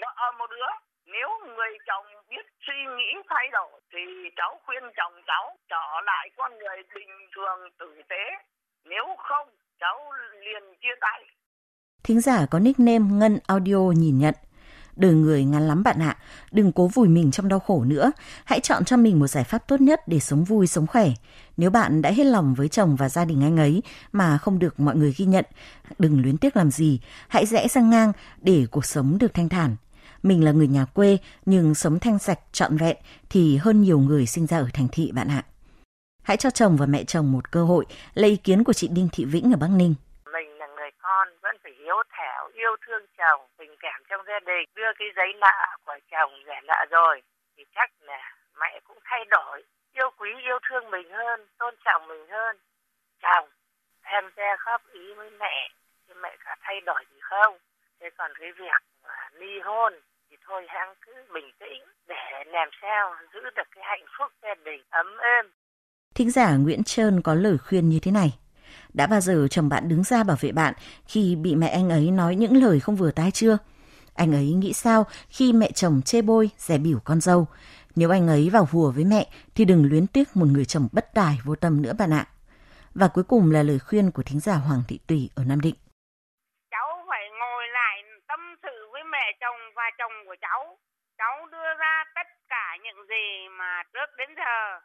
vợ 0.00 0.32
một 0.38 0.50
đứa 0.50 0.66
nếu 1.14 1.28
người 1.46 1.72
chồng 1.88 2.06
biết 2.30 2.44
suy 2.66 2.78
nghĩ 2.96 3.10
thay 3.30 3.46
đổi 3.52 3.80
thì 3.92 4.02
cháu 4.36 4.60
khuyên 4.64 4.82
chồng 4.96 5.16
cháu 5.26 5.44
trở 5.70 5.86
lại 6.04 6.24
con 6.38 6.50
người 6.58 6.78
bình 6.94 7.14
thường 7.34 7.60
tử 7.78 8.02
tế. 8.08 8.24
Nếu 8.84 9.04
không, 9.28 9.48
cháu 9.80 9.96
liền 10.44 10.64
chia 10.80 10.96
tay. 11.00 11.20
Thính 12.04 12.20
giả 12.20 12.46
có 12.50 12.58
nickname 12.58 13.04
Ngân 13.18 13.38
Audio 13.46 13.80
nhìn 13.96 14.18
nhận. 14.18 14.34
Đời 14.96 15.12
người 15.12 15.44
ngắn 15.44 15.68
lắm 15.68 15.82
bạn 15.82 16.02
ạ, 16.02 16.16
đừng 16.52 16.72
cố 16.72 16.86
vùi 16.86 17.08
mình 17.08 17.30
trong 17.30 17.48
đau 17.48 17.58
khổ 17.58 17.84
nữa, 17.84 18.12
hãy 18.44 18.60
chọn 18.60 18.84
cho 18.84 18.96
mình 18.96 19.18
một 19.18 19.26
giải 19.26 19.44
pháp 19.44 19.58
tốt 19.68 19.80
nhất 19.80 20.00
để 20.06 20.18
sống 20.18 20.44
vui, 20.44 20.66
sống 20.66 20.86
khỏe. 20.86 21.06
Nếu 21.56 21.70
bạn 21.70 22.02
đã 22.02 22.10
hết 22.10 22.24
lòng 22.24 22.54
với 22.54 22.68
chồng 22.68 22.96
và 22.96 23.08
gia 23.08 23.24
đình 23.24 23.42
anh 23.44 23.56
ấy 23.56 23.82
mà 24.12 24.38
không 24.38 24.58
được 24.58 24.80
mọi 24.80 24.96
người 24.96 25.14
ghi 25.16 25.24
nhận, 25.24 25.44
đừng 25.98 26.22
luyến 26.22 26.38
tiếc 26.38 26.56
làm 26.56 26.70
gì, 26.70 27.00
hãy 27.28 27.46
rẽ 27.46 27.68
sang 27.68 27.90
ngang 27.90 28.12
để 28.40 28.66
cuộc 28.70 28.84
sống 28.84 29.18
được 29.20 29.34
thanh 29.34 29.48
thản. 29.48 29.76
Mình 30.22 30.44
là 30.44 30.52
người 30.52 30.68
nhà 30.68 30.84
quê 30.94 31.18
nhưng 31.46 31.74
sống 31.74 31.98
thanh 32.00 32.18
sạch 32.18 32.38
trọn 32.52 32.76
vẹn 32.76 32.96
thì 33.30 33.56
hơn 33.56 33.82
nhiều 33.82 33.98
người 33.98 34.26
sinh 34.26 34.46
ra 34.46 34.58
ở 34.58 34.68
thành 34.74 34.88
thị 34.92 35.10
bạn 35.14 35.28
ạ. 35.28 35.42
Hãy 36.22 36.36
cho 36.36 36.50
chồng 36.50 36.76
và 36.80 36.86
mẹ 36.86 37.04
chồng 37.04 37.32
một 37.32 37.52
cơ 37.52 37.62
hội, 37.64 37.84
lấy 38.14 38.30
ý 38.30 38.36
kiến 38.36 38.64
của 38.64 38.72
chị 38.72 38.88
Đinh 38.96 39.08
Thị 39.12 39.24
Vĩnh 39.24 39.52
ở 39.54 39.58
Bắc 39.60 39.70
Ninh. 39.78 39.94
Mình 40.32 40.58
là 40.58 40.66
người 40.66 40.90
con 41.02 41.28
vẫn 41.42 41.56
phải 41.62 41.72
hiếu 41.78 41.96
thảo, 42.10 42.50
yêu 42.54 42.76
thương 42.86 43.04
chồng, 43.18 43.40
tình 43.58 43.74
cảm 43.80 44.02
trong 44.08 44.20
gia 44.26 44.40
đình. 44.46 44.64
Đưa 44.74 44.90
cái 44.98 45.08
giấy 45.16 45.30
nợ 45.40 45.58
của 45.86 45.98
chồng 46.10 46.32
để 46.46 46.54
nợ 46.68 46.80
rồi 46.90 47.22
thì 47.56 47.64
chắc 47.74 47.90
là 48.00 48.20
mẹ 48.60 48.80
cũng 48.84 48.98
thay 49.04 49.24
đổi, 49.30 49.62
yêu 49.94 50.10
quý, 50.18 50.30
yêu 50.44 50.58
thương 50.68 50.90
mình 50.90 51.08
hơn, 51.10 51.40
tôn 51.58 51.74
trọng 51.84 52.08
mình 52.08 52.26
hơn. 52.28 52.56
Chồng 53.22 53.48
em 54.02 54.24
ra 54.36 54.56
góp 54.66 54.82
ý 54.92 55.14
với 55.16 55.30
mẹ, 55.30 55.70
thì 56.08 56.14
mẹ 56.22 56.36
có 56.44 56.54
thay 56.60 56.80
đổi 56.80 57.04
gì 57.12 57.18
không? 57.20 57.58
Thế 58.00 58.10
còn 58.18 58.30
cái 58.40 58.52
việc 58.52 58.80
ly 59.32 59.60
hôn 59.64 59.92
thôi 60.50 60.62
hãng 60.68 60.94
cứ 61.06 61.12
bình 61.34 61.50
tĩnh 61.60 61.82
để 62.08 62.44
làm 62.46 62.68
sao 62.82 63.14
giữ 63.34 63.40
được 63.56 63.68
cái 63.74 63.84
hạnh 63.86 64.04
phúc 64.18 64.32
gia 64.42 64.54
đình 64.64 64.82
ấm 64.90 65.06
êm. 65.06 65.44
Thính 66.14 66.30
giả 66.30 66.56
Nguyễn 66.56 66.84
Trơn 66.84 67.22
có 67.22 67.34
lời 67.34 67.58
khuyên 67.58 67.88
như 67.88 67.98
thế 68.02 68.10
này. 68.10 68.38
Đã 68.94 69.06
bao 69.06 69.20
giờ 69.20 69.48
chồng 69.50 69.68
bạn 69.68 69.88
đứng 69.88 70.04
ra 70.04 70.24
bảo 70.24 70.36
vệ 70.40 70.52
bạn 70.52 70.74
khi 71.06 71.36
bị 71.36 71.54
mẹ 71.54 71.68
anh 71.68 71.90
ấy 71.90 72.10
nói 72.10 72.34
những 72.34 72.56
lời 72.62 72.80
không 72.80 72.96
vừa 72.96 73.10
tai 73.10 73.30
chưa? 73.30 73.58
Anh 74.14 74.32
ấy 74.32 74.52
nghĩ 74.52 74.72
sao 74.72 75.06
khi 75.28 75.52
mẹ 75.52 75.70
chồng 75.74 76.00
chê 76.04 76.22
bôi, 76.22 76.50
rẻ 76.56 76.78
biểu 76.78 76.98
con 77.04 77.20
dâu? 77.20 77.46
Nếu 77.96 78.10
anh 78.10 78.28
ấy 78.28 78.50
vào 78.52 78.68
hùa 78.72 78.90
với 78.90 79.04
mẹ 79.04 79.26
thì 79.54 79.64
đừng 79.64 79.84
luyến 79.90 80.06
tiếc 80.06 80.28
một 80.34 80.46
người 80.46 80.64
chồng 80.64 80.88
bất 80.92 81.14
tài 81.14 81.38
vô 81.44 81.54
tâm 81.54 81.82
nữa 81.82 81.92
bạn 81.98 82.12
ạ. 82.12 82.26
Và 82.94 83.08
cuối 83.08 83.24
cùng 83.24 83.50
là 83.50 83.62
lời 83.62 83.78
khuyên 83.78 84.10
của 84.10 84.22
thính 84.22 84.40
giả 84.40 84.54
Hoàng 84.54 84.82
Thị 84.88 84.98
Tùy 85.06 85.30
ở 85.36 85.44
Nam 85.44 85.60
Định. 85.60 85.74
Cháu 86.70 86.88
phải 87.08 87.24
ngồi 87.40 87.64
lại 87.72 88.02
tâm 88.28 88.40
sự 88.62 88.88
với 88.92 89.02
mẹ 89.04 89.24
chồng 89.40 89.60
và 89.76 89.82
chồng 89.98 90.12
của 90.26 90.29
cháu. 90.40 90.78
Cháu 91.18 91.46
đưa 91.46 91.74
ra 91.74 92.04
tất 92.14 92.26
cả 92.48 92.76
những 92.82 93.06
gì 93.06 93.48
mà 93.48 93.82
trước 93.92 94.10
đến 94.16 94.34
giờ 94.36 94.80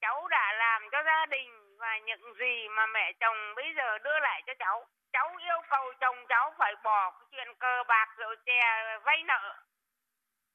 cháu 0.00 0.28
đã 0.28 0.52
làm 0.52 0.82
cho 0.92 1.02
gia 1.02 1.26
đình 1.26 1.76
và 1.78 1.98
những 1.98 2.34
gì 2.38 2.68
mà 2.68 2.86
mẹ 2.86 3.12
chồng 3.20 3.54
bây 3.56 3.74
giờ 3.76 3.98
đưa 3.98 4.18
lại 4.18 4.42
cho 4.46 4.54
cháu. 4.58 4.86
Cháu 5.12 5.36
yêu 5.38 5.60
cầu 5.70 5.92
chồng 6.00 6.26
cháu 6.28 6.54
phải 6.58 6.74
bỏ 6.84 7.10
cái 7.10 7.26
chuyện 7.32 7.54
cờ 7.54 7.82
bạc 7.88 8.08
rượu 8.16 8.34
chè 8.46 8.60
vay 9.04 9.22
nợ. 9.22 9.54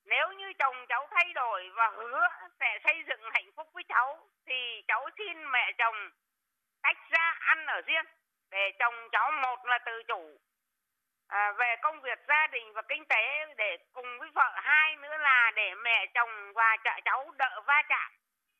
Nếu 0.06 0.32
như 0.32 0.54
chồng 0.60 0.86
cháu 0.90 1.08
thay 1.12 1.34
đổi 1.34 1.70
và 1.76 1.88
hứa 1.90 2.28
sẽ 2.60 2.80
xây 2.84 3.04
dựng 3.08 3.30
hạnh 3.34 3.52
phúc 3.56 3.68
với 3.74 3.84
cháu, 3.90 4.28
thì 4.48 4.82
cháu 4.88 5.10
xin 5.18 5.52
mẹ 5.52 5.72
chồng 5.78 6.10
tách 6.84 6.98
ra 7.10 7.36
ăn 7.40 7.66
ở 7.66 7.82
riêng, 7.82 8.06
để 8.52 8.72
chồng 8.80 9.10
cháu 9.12 9.32
một 9.32 9.66
là 9.66 9.80
tự 9.86 10.04
chủ 10.08 10.38
à, 11.30 11.52
về 11.52 11.76
công 11.82 12.02
việc 12.02 12.20
gia 12.28 12.48
đình 12.48 12.74
và 12.74 12.82
kinh 12.82 13.06
tế 13.06 13.46
để 13.58 13.78
cùng 13.94 14.20
với 14.20 14.30
vợ 14.36 14.60
hai 14.64 14.96
nữa 14.96 15.18
là 15.18 15.52
để 15.56 15.76
mẹ 15.76 16.06
chồng 16.14 16.54
và 16.54 16.78
trợ 16.84 17.00
cháu 17.06 17.32
đỡ 17.38 17.62
va 17.66 17.84
chạm. 17.90 18.12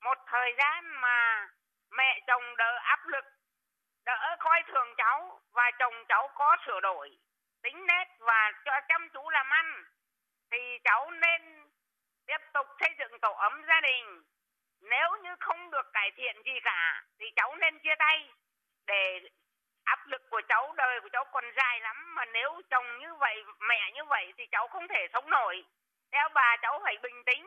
Một 0.02 0.18
thời 0.28 0.56
gian 0.58 1.02
mà 1.02 1.48
mẹ 1.92 2.20
chồng 2.28 2.56
đỡ 2.58 2.78
áp 2.84 3.08
lực 3.08 3.26
đỡ 4.06 4.36
coi 4.40 4.64
thường 4.68 4.94
cháu 4.98 5.42
và 5.54 5.72
chồng 5.80 6.06
cháu 6.10 6.30
có 6.36 6.58
sửa 6.66 6.80
đổi 6.80 7.18
tính 7.64 7.86
nét 7.88 8.06
và 8.20 8.52
cho 8.66 8.80
chăm 8.88 9.10
chú 9.14 9.30
làm 9.30 9.50
ăn 9.50 9.84
thì 10.52 10.58
cháu 10.84 11.12
nên 11.12 11.70
tiếp 12.28 12.42
tục 12.54 12.68
xây 12.80 12.96
dựng 13.00 13.20
tổ 13.22 13.32
ấm 13.34 13.66
gia 13.68 13.82
đình. 13.82 14.24
Nếu 14.82 15.18
như 15.24 15.36
không 15.40 15.72
được 15.72 15.94
cải 15.94 16.12
thiện 16.16 16.36
gì 16.46 16.60
cả 16.64 17.04
thì 17.20 17.26
cháu 17.36 17.56
nên 17.56 17.80
chia 17.80 17.96
tay 18.00 18.30
để 18.88 19.20
áp 19.94 20.00
lực 20.12 20.24
của 20.32 20.42
cháu 20.50 20.74
đời 20.82 20.96
của 21.02 21.10
cháu 21.14 21.26
còn 21.34 21.44
dài 21.58 21.76
lắm 21.88 21.98
mà 22.16 22.24
nếu 22.26 22.62
chồng 22.72 22.88
như 23.02 23.12
vậy 23.24 23.36
mẹ 23.70 23.82
như 23.96 24.04
vậy 24.14 24.26
thì 24.38 24.44
cháu 24.52 24.68
không 24.68 24.88
thể 24.88 25.02
sống 25.14 25.30
nổi 25.30 25.56
theo 26.12 26.30
bà 26.34 26.50
cháu 26.62 26.80
phải 26.84 26.96
bình 27.04 27.20
tĩnh 27.26 27.44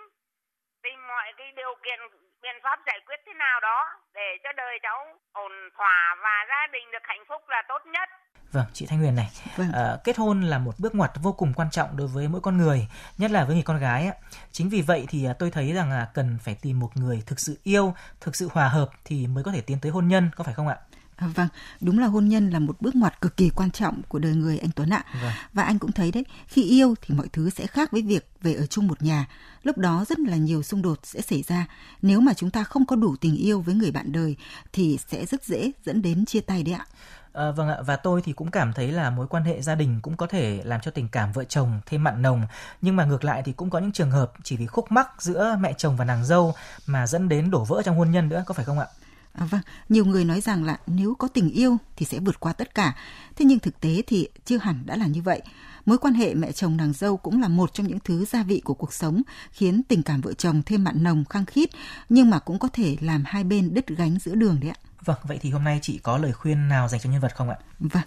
tìm 0.82 0.98
mọi 1.08 1.32
cái 1.38 1.52
điều 1.56 1.74
kiện 1.84 1.98
biện 2.42 2.56
pháp 2.62 2.78
giải 2.86 3.00
quyết 3.06 3.20
thế 3.26 3.32
nào 3.34 3.60
đó 3.60 3.78
để 4.14 4.28
cho 4.44 4.52
đời 4.52 4.78
cháu 4.82 4.98
ổn 5.32 5.52
thỏa 5.76 6.16
và 6.24 6.46
gia 6.48 6.66
đình 6.72 6.90
được 6.90 7.02
hạnh 7.02 7.24
phúc 7.28 7.42
là 7.48 7.62
tốt 7.68 7.82
nhất 7.86 8.08
Vâng, 8.52 8.66
chị 8.72 8.86
Thanh 8.86 8.98
Huyền 8.98 9.14
này, 9.14 9.30
vâng. 9.56 9.72
à, 9.72 9.96
kết 10.04 10.18
hôn 10.18 10.42
là 10.42 10.58
một 10.58 10.74
bước 10.78 10.94
ngoặt 10.94 11.10
vô 11.22 11.32
cùng 11.32 11.52
quan 11.56 11.70
trọng 11.70 11.96
đối 11.96 12.06
với 12.06 12.28
mỗi 12.28 12.40
con 12.40 12.56
người, 12.58 12.88
nhất 13.18 13.30
là 13.30 13.44
với 13.44 13.54
người 13.54 13.64
con 13.64 13.78
gái. 13.78 14.10
Chính 14.50 14.68
vì 14.68 14.82
vậy 14.82 15.06
thì 15.08 15.26
à, 15.26 15.32
tôi 15.38 15.50
thấy 15.50 15.72
rằng 15.72 15.90
là 15.90 16.08
cần 16.14 16.38
phải 16.44 16.56
tìm 16.62 16.80
một 16.80 16.96
người 16.96 17.22
thực 17.26 17.40
sự 17.40 17.60
yêu, 17.62 17.94
thực 18.20 18.36
sự 18.36 18.48
hòa 18.52 18.68
hợp 18.68 18.88
thì 19.04 19.26
mới 19.26 19.44
có 19.44 19.52
thể 19.52 19.60
tiến 19.60 19.78
tới 19.82 19.92
hôn 19.92 20.08
nhân, 20.08 20.30
có 20.36 20.44
phải 20.44 20.54
không 20.54 20.68
ạ? 20.68 20.76
À, 21.22 21.28
vâng, 21.34 21.48
đúng 21.80 21.98
là 21.98 22.06
hôn 22.06 22.28
nhân 22.28 22.50
là 22.50 22.58
một 22.58 22.80
bước 22.80 22.96
ngoặt 22.96 23.20
cực 23.20 23.36
kỳ 23.36 23.50
quan 23.50 23.70
trọng 23.70 24.02
của 24.08 24.18
đời 24.18 24.34
người 24.34 24.58
anh 24.58 24.70
Tuấn 24.70 24.90
ạ. 24.90 25.04
Vâng. 25.22 25.32
Và 25.52 25.62
anh 25.62 25.78
cũng 25.78 25.92
thấy 25.92 26.12
đấy, 26.12 26.24
khi 26.46 26.62
yêu 26.62 26.94
thì 27.02 27.14
mọi 27.14 27.28
thứ 27.32 27.50
sẽ 27.50 27.66
khác 27.66 27.92
với 27.92 28.02
việc 28.02 28.28
về 28.42 28.54
ở 28.54 28.66
chung 28.66 28.86
một 28.86 29.02
nhà. 29.02 29.26
Lúc 29.62 29.78
đó 29.78 30.04
rất 30.08 30.18
là 30.18 30.36
nhiều 30.36 30.62
xung 30.62 30.82
đột 30.82 30.98
sẽ 31.02 31.20
xảy 31.20 31.42
ra. 31.42 31.66
Nếu 32.02 32.20
mà 32.20 32.34
chúng 32.34 32.50
ta 32.50 32.64
không 32.64 32.86
có 32.86 32.96
đủ 32.96 33.16
tình 33.16 33.36
yêu 33.36 33.60
với 33.60 33.74
người 33.74 33.90
bạn 33.90 34.12
đời 34.12 34.36
thì 34.72 34.98
sẽ 35.08 35.26
rất 35.26 35.44
dễ 35.44 35.70
dẫn 35.84 36.02
đến 36.02 36.24
chia 36.24 36.40
tay 36.40 36.62
đấy 36.62 36.74
ạ. 36.74 36.86
À, 37.32 37.50
vâng 37.50 37.68
ạ 37.68 37.76
và 37.86 37.96
tôi 37.96 38.22
thì 38.24 38.32
cũng 38.32 38.50
cảm 38.50 38.72
thấy 38.72 38.92
là 38.92 39.10
mối 39.10 39.26
quan 39.26 39.44
hệ 39.44 39.62
gia 39.62 39.74
đình 39.74 40.00
cũng 40.02 40.16
có 40.16 40.26
thể 40.26 40.62
làm 40.64 40.80
cho 40.80 40.90
tình 40.90 41.08
cảm 41.08 41.32
vợ 41.32 41.44
chồng 41.44 41.80
thêm 41.86 42.04
mặn 42.04 42.22
nồng 42.22 42.42
nhưng 42.80 42.96
mà 42.96 43.04
ngược 43.04 43.24
lại 43.24 43.42
thì 43.44 43.52
cũng 43.52 43.70
có 43.70 43.78
những 43.78 43.92
trường 43.92 44.10
hợp 44.10 44.32
chỉ 44.42 44.56
vì 44.56 44.66
khúc 44.66 44.92
mắc 44.92 45.08
giữa 45.18 45.56
mẹ 45.60 45.72
chồng 45.78 45.96
và 45.96 46.04
nàng 46.04 46.24
dâu 46.24 46.54
mà 46.86 47.06
dẫn 47.06 47.28
đến 47.28 47.50
đổ 47.50 47.64
vỡ 47.64 47.82
trong 47.84 47.96
hôn 47.96 48.10
nhân 48.10 48.28
nữa 48.28 48.44
có 48.46 48.54
phải 48.54 48.64
không 48.64 48.78
ạ? 48.78 48.86
À, 49.32 49.44
vâng, 49.44 49.60
nhiều 49.88 50.04
người 50.04 50.24
nói 50.24 50.40
rằng 50.40 50.64
là 50.64 50.78
nếu 50.86 51.14
có 51.14 51.28
tình 51.28 51.50
yêu 51.50 51.76
thì 51.96 52.06
sẽ 52.06 52.18
vượt 52.18 52.40
qua 52.40 52.52
tất 52.52 52.74
cả. 52.74 52.96
Thế 53.36 53.44
nhưng 53.44 53.58
thực 53.58 53.80
tế 53.80 54.02
thì 54.06 54.28
chưa 54.44 54.58
hẳn 54.58 54.82
đã 54.86 54.96
là 54.96 55.06
như 55.06 55.22
vậy. 55.22 55.42
Mối 55.86 55.98
quan 55.98 56.14
hệ 56.14 56.34
mẹ 56.34 56.52
chồng 56.52 56.76
nàng 56.76 56.92
dâu 56.92 57.16
cũng 57.16 57.40
là 57.40 57.48
một 57.48 57.74
trong 57.74 57.86
những 57.86 57.98
thứ 58.00 58.24
gia 58.24 58.42
vị 58.42 58.60
của 58.64 58.74
cuộc 58.74 58.92
sống, 58.92 59.22
khiến 59.50 59.82
tình 59.88 60.02
cảm 60.02 60.20
vợ 60.20 60.32
chồng 60.32 60.62
thêm 60.66 60.84
mặn 60.84 61.02
nồng 61.02 61.24
khăng 61.24 61.44
khít, 61.44 61.70
nhưng 62.08 62.30
mà 62.30 62.38
cũng 62.38 62.58
có 62.58 62.68
thể 62.72 62.96
làm 63.00 63.22
hai 63.26 63.44
bên 63.44 63.74
đứt 63.74 63.86
gánh 63.86 64.18
giữa 64.18 64.34
đường 64.34 64.60
đấy 64.60 64.70
ạ. 64.70 64.78
Vâng, 65.04 65.18
vậy 65.24 65.38
thì 65.42 65.50
hôm 65.50 65.64
nay 65.64 65.78
chị 65.82 65.98
có 65.98 66.18
lời 66.18 66.32
khuyên 66.32 66.68
nào 66.68 66.88
dành 66.88 67.00
cho 67.00 67.10
nhân 67.10 67.20
vật 67.20 67.34
không 67.34 67.50
ạ? 67.50 67.56
Vâng, 67.78 68.04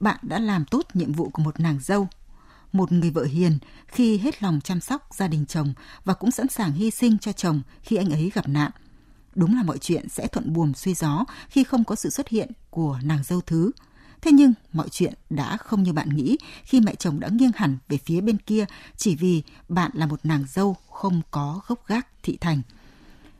bạn 0.00 0.16
đã 0.22 0.38
làm 0.38 0.64
tốt 0.64 0.86
nhiệm 0.94 1.12
vụ 1.12 1.28
của 1.28 1.42
một 1.42 1.60
nàng 1.60 1.78
dâu, 1.80 2.08
một 2.72 2.92
người 2.92 3.10
vợ 3.10 3.24
hiền 3.24 3.58
khi 3.86 4.18
hết 4.18 4.42
lòng 4.42 4.60
chăm 4.64 4.80
sóc 4.80 5.08
gia 5.14 5.28
đình 5.28 5.46
chồng 5.46 5.74
và 6.04 6.14
cũng 6.14 6.30
sẵn 6.30 6.48
sàng 6.48 6.72
hy 6.72 6.90
sinh 6.90 7.18
cho 7.18 7.32
chồng 7.32 7.62
khi 7.82 7.96
anh 7.96 8.10
ấy 8.10 8.30
gặp 8.34 8.48
nạn– 8.48 8.70
Đúng 9.36 9.56
là 9.56 9.62
mọi 9.62 9.78
chuyện 9.78 10.08
sẽ 10.08 10.26
thuận 10.26 10.52
buồm 10.52 10.72
xuôi 10.72 10.94
gió 10.94 11.24
khi 11.48 11.64
không 11.64 11.84
có 11.84 11.94
sự 11.94 12.10
xuất 12.10 12.28
hiện 12.28 12.50
của 12.70 12.98
nàng 13.02 13.22
dâu 13.24 13.40
thứ. 13.40 13.70
Thế 14.20 14.32
nhưng 14.32 14.52
mọi 14.72 14.88
chuyện 14.88 15.14
đã 15.30 15.56
không 15.56 15.82
như 15.82 15.92
bạn 15.92 16.08
nghĩ 16.08 16.36
khi 16.62 16.80
mẹ 16.80 16.94
chồng 16.94 17.20
đã 17.20 17.28
nghiêng 17.28 17.50
hẳn 17.54 17.78
về 17.88 17.98
phía 18.04 18.20
bên 18.20 18.38
kia 18.38 18.64
chỉ 18.96 19.16
vì 19.16 19.42
bạn 19.68 19.90
là 19.94 20.06
một 20.06 20.20
nàng 20.22 20.44
dâu 20.48 20.76
không 20.90 21.20
có 21.30 21.60
gốc 21.66 21.86
gác 21.86 22.06
thị 22.22 22.38
thành. 22.40 22.62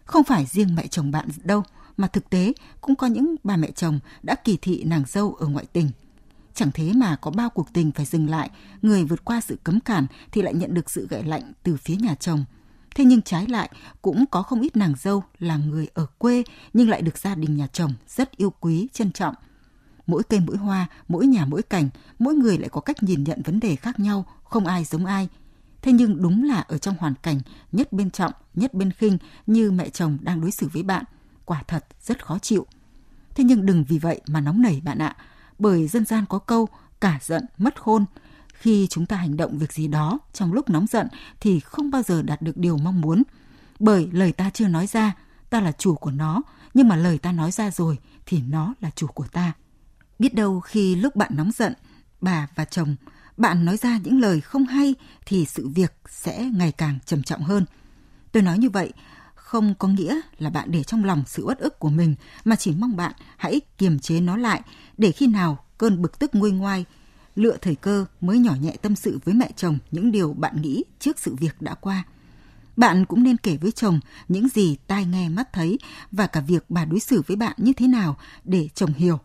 Không 0.04 0.24
phải 0.24 0.46
riêng 0.46 0.74
mẹ 0.74 0.86
chồng 0.86 1.10
bạn 1.10 1.28
đâu, 1.44 1.62
mà 1.96 2.08
thực 2.08 2.30
tế 2.30 2.52
cũng 2.80 2.96
có 2.96 3.06
những 3.06 3.36
bà 3.44 3.56
mẹ 3.56 3.70
chồng 3.70 4.00
đã 4.22 4.34
kỳ 4.34 4.56
thị 4.56 4.84
nàng 4.84 5.04
dâu 5.06 5.34
ở 5.34 5.46
ngoại 5.46 5.66
tình. 5.72 5.90
Chẳng 6.54 6.70
thế 6.74 6.92
mà 6.92 7.16
có 7.16 7.30
bao 7.30 7.50
cuộc 7.50 7.72
tình 7.72 7.92
phải 7.92 8.06
dừng 8.06 8.30
lại, 8.30 8.50
người 8.82 9.04
vượt 9.04 9.24
qua 9.24 9.40
sự 9.40 9.58
cấm 9.64 9.80
cản 9.80 10.06
thì 10.32 10.42
lại 10.42 10.54
nhận 10.54 10.74
được 10.74 10.90
sự 10.90 11.06
gậy 11.10 11.22
lạnh 11.22 11.52
từ 11.62 11.76
phía 11.76 11.96
nhà 11.96 12.14
chồng– 12.14 12.44
Thế 12.96 13.04
nhưng 13.04 13.22
trái 13.22 13.46
lại, 13.46 13.70
cũng 14.02 14.24
có 14.30 14.42
không 14.42 14.60
ít 14.60 14.76
nàng 14.76 14.94
dâu 14.98 15.24
là 15.38 15.56
người 15.56 15.88
ở 15.94 16.06
quê 16.18 16.42
nhưng 16.72 16.88
lại 16.88 17.02
được 17.02 17.18
gia 17.18 17.34
đình 17.34 17.56
nhà 17.56 17.66
chồng 17.66 17.92
rất 18.08 18.36
yêu 18.36 18.52
quý, 18.60 18.88
trân 18.92 19.12
trọng. 19.12 19.34
Mỗi 20.06 20.22
cây 20.22 20.40
mỗi 20.40 20.56
hoa, 20.56 20.86
mỗi 21.08 21.26
nhà 21.26 21.44
mỗi 21.44 21.62
cảnh, 21.62 21.88
mỗi 22.18 22.34
người 22.34 22.58
lại 22.58 22.68
có 22.68 22.80
cách 22.80 23.02
nhìn 23.02 23.24
nhận 23.24 23.42
vấn 23.42 23.60
đề 23.60 23.76
khác 23.76 24.00
nhau, 24.00 24.24
không 24.44 24.66
ai 24.66 24.84
giống 24.84 25.06
ai. 25.06 25.28
Thế 25.82 25.92
nhưng 25.92 26.22
đúng 26.22 26.44
là 26.44 26.60
ở 26.60 26.78
trong 26.78 26.94
hoàn 26.98 27.14
cảnh 27.22 27.40
nhất 27.72 27.92
bên 27.92 28.10
trọng, 28.10 28.32
nhất 28.54 28.74
bên 28.74 28.92
khinh 28.92 29.18
như 29.46 29.70
mẹ 29.70 29.88
chồng 29.88 30.18
đang 30.20 30.40
đối 30.40 30.50
xử 30.50 30.68
với 30.72 30.82
bạn, 30.82 31.04
quả 31.44 31.62
thật 31.62 31.84
rất 32.02 32.24
khó 32.24 32.38
chịu. 32.38 32.66
Thế 33.34 33.44
nhưng 33.44 33.66
đừng 33.66 33.84
vì 33.88 33.98
vậy 33.98 34.20
mà 34.26 34.40
nóng 34.40 34.62
nảy 34.62 34.80
bạn 34.84 34.98
ạ, 34.98 35.16
bởi 35.58 35.88
dân 35.88 36.04
gian 36.04 36.24
có 36.28 36.38
câu 36.38 36.68
cả 37.00 37.18
giận 37.22 37.46
mất 37.58 37.82
khôn, 37.82 38.04
khi 38.58 38.86
chúng 38.90 39.06
ta 39.06 39.16
hành 39.16 39.36
động 39.36 39.58
việc 39.58 39.72
gì 39.72 39.88
đó 39.88 40.18
trong 40.32 40.52
lúc 40.52 40.70
nóng 40.70 40.86
giận 40.86 41.08
thì 41.40 41.60
không 41.60 41.90
bao 41.90 42.02
giờ 42.02 42.22
đạt 42.22 42.42
được 42.42 42.56
điều 42.56 42.76
mong 42.76 43.00
muốn. 43.00 43.22
Bởi 43.78 44.08
lời 44.12 44.32
ta 44.32 44.50
chưa 44.50 44.68
nói 44.68 44.86
ra, 44.86 45.12
ta 45.50 45.60
là 45.60 45.72
chủ 45.72 45.94
của 45.94 46.10
nó, 46.10 46.42
nhưng 46.74 46.88
mà 46.88 46.96
lời 46.96 47.18
ta 47.18 47.32
nói 47.32 47.50
ra 47.50 47.70
rồi 47.70 47.98
thì 48.26 48.42
nó 48.48 48.74
là 48.80 48.90
chủ 48.96 49.06
của 49.06 49.26
ta. 49.32 49.52
Biết 50.18 50.34
đâu 50.34 50.60
khi 50.60 50.94
lúc 50.94 51.16
bạn 51.16 51.30
nóng 51.34 51.50
giận, 51.52 51.72
bà 52.20 52.48
và 52.54 52.64
chồng, 52.64 52.96
bạn 53.36 53.64
nói 53.64 53.76
ra 53.76 53.98
những 54.04 54.20
lời 54.20 54.40
không 54.40 54.64
hay 54.64 54.94
thì 55.26 55.46
sự 55.46 55.68
việc 55.68 55.92
sẽ 56.08 56.50
ngày 56.54 56.72
càng 56.72 56.98
trầm 57.06 57.22
trọng 57.22 57.42
hơn. 57.42 57.64
Tôi 58.32 58.42
nói 58.42 58.58
như 58.58 58.70
vậy 58.70 58.92
không 59.34 59.74
có 59.74 59.88
nghĩa 59.88 60.20
là 60.38 60.50
bạn 60.50 60.70
để 60.70 60.82
trong 60.82 61.04
lòng 61.04 61.22
sự 61.26 61.44
uất 61.44 61.58
ức 61.58 61.78
của 61.78 61.88
mình 61.88 62.14
mà 62.44 62.56
chỉ 62.56 62.74
mong 62.78 62.96
bạn 62.96 63.12
hãy 63.36 63.60
kiềm 63.78 63.98
chế 63.98 64.20
nó 64.20 64.36
lại 64.36 64.60
để 64.98 65.12
khi 65.12 65.26
nào 65.26 65.64
cơn 65.78 66.02
bực 66.02 66.18
tức 66.18 66.34
nguôi 66.34 66.50
ngoai 66.50 66.84
lựa 67.36 67.56
thời 67.56 67.74
cơ 67.74 68.06
mới 68.20 68.38
nhỏ 68.38 68.54
nhẹ 68.60 68.76
tâm 68.82 68.96
sự 68.96 69.18
với 69.24 69.34
mẹ 69.34 69.50
chồng 69.56 69.78
những 69.90 70.12
điều 70.12 70.32
bạn 70.32 70.62
nghĩ 70.62 70.84
trước 70.98 71.18
sự 71.18 71.34
việc 71.34 71.62
đã 71.62 71.74
qua. 71.74 72.04
Bạn 72.76 73.06
cũng 73.06 73.22
nên 73.22 73.36
kể 73.36 73.56
với 73.56 73.72
chồng 73.72 74.00
những 74.28 74.48
gì 74.48 74.76
tai 74.86 75.04
nghe 75.04 75.28
mắt 75.28 75.52
thấy 75.52 75.78
và 76.12 76.26
cả 76.26 76.40
việc 76.40 76.64
bà 76.68 76.84
đối 76.84 77.00
xử 77.00 77.22
với 77.26 77.36
bạn 77.36 77.54
như 77.56 77.72
thế 77.72 77.88
nào 77.88 78.16
để 78.44 78.68
chồng 78.74 78.92
hiểu. 78.92 79.18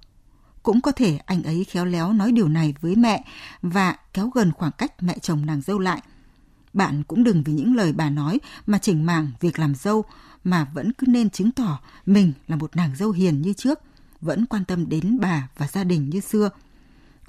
Cũng 0.63 0.81
có 0.81 0.91
thể 0.91 1.17
anh 1.25 1.43
ấy 1.43 1.63
khéo 1.63 1.85
léo 1.85 2.13
nói 2.13 2.31
điều 2.31 2.47
này 2.47 2.73
với 2.81 2.95
mẹ 2.95 3.25
và 3.61 3.95
kéo 4.13 4.29
gần 4.29 4.51
khoảng 4.51 4.71
cách 4.71 5.03
mẹ 5.03 5.17
chồng 5.19 5.45
nàng 5.45 5.61
dâu 5.61 5.79
lại. 5.79 6.01
Bạn 6.73 7.03
cũng 7.03 7.23
đừng 7.23 7.43
vì 7.43 7.53
những 7.53 7.75
lời 7.75 7.93
bà 7.93 8.09
nói 8.09 8.39
mà 8.67 8.77
chỉnh 8.77 9.05
màng 9.05 9.31
việc 9.39 9.59
làm 9.59 9.75
dâu 9.75 10.03
mà 10.43 10.67
vẫn 10.73 10.91
cứ 10.93 11.07
nên 11.07 11.29
chứng 11.29 11.51
tỏ 11.51 11.79
mình 12.05 12.33
là 12.47 12.55
một 12.55 12.75
nàng 12.75 12.95
dâu 12.95 13.11
hiền 13.11 13.41
như 13.41 13.53
trước, 13.53 13.79
vẫn 14.21 14.45
quan 14.45 14.65
tâm 14.65 14.89
đến 14.89 15.19
bà 15.19 15.49
và 15.57 15.67
gia 15.67 15.83
đình 15.83 16.09
như 16.09 16.19
xưa. 16.19 16.49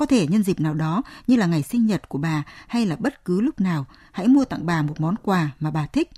Có 0.02 0.06
thể 0.06 0.26
nhân 0.26 0.42
dịp 0.42 0.60
nào 0.60 0.74
đó 0.74 1.02
như 1.26 1.36
là 1.36 1.46
ngày 1.46 1.62
sinh 1.62 1.86
nhật 1.86 2.08
của 2.08 2.18
bà 2.18 2.42
hay 2.66 2.86
là 2.86 2.96
bất 2.96 3.24
cứ 3.24 3.40
lúc 3.40 3.60
nào, 3.60 3.86
hãy 4.12 4.28
mua 4.28 4.44
tặng 4.44 4.66
bà 4.66 4.82
một 4.82 5.00
món 5.00 5.14
quà 5.22 5.50
mà 5.60 5.70
bà 5.70 5.86
thích. 5.86 6.10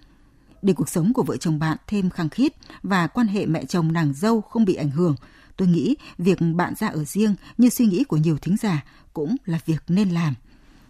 Để 0.63 0.73
cuộc 0.73 0.89
sống 0.89 1.13
của 1.13 1.23
vợ 1.23 1.37
chồng 1.37 1.59
bạn 1.59 1.77
thêm 1.87 2.11
khăng 2.11 2.29
khít 2.29 2.53
và 2.83 3.07
quan 3.07 3.27
hệ 3.27 3.47
mẹ 3.47 3.65
chồng 3.65 3.93
nàng 3.93 4.13
dâu 4.15 4.41
không 4.41 4.65
bị 4.65 4.75
ảnh 4.75 4.91
hưởng, 4.91 5.17
tôi 5.57 5.69
nghĩ 5.69 5.97
việc 6.19 6.39
bạn 6.55 6.75
ra 6.75 6.89
ở 6.89 7.05
riêng 7.05 7.35
như 7.59 7.71
suy 7.71 7.87
nghĩ 7.87 8.05
của 8.05 8.17
nhiều 8.17 8.39
thính 8.39 8.57
giả 8.57 8.85
cũng 9.13 9.37
là 9.45 9.59
việc 9.67 9.83
nên 9.89 10.11
làm. 10.11 10.35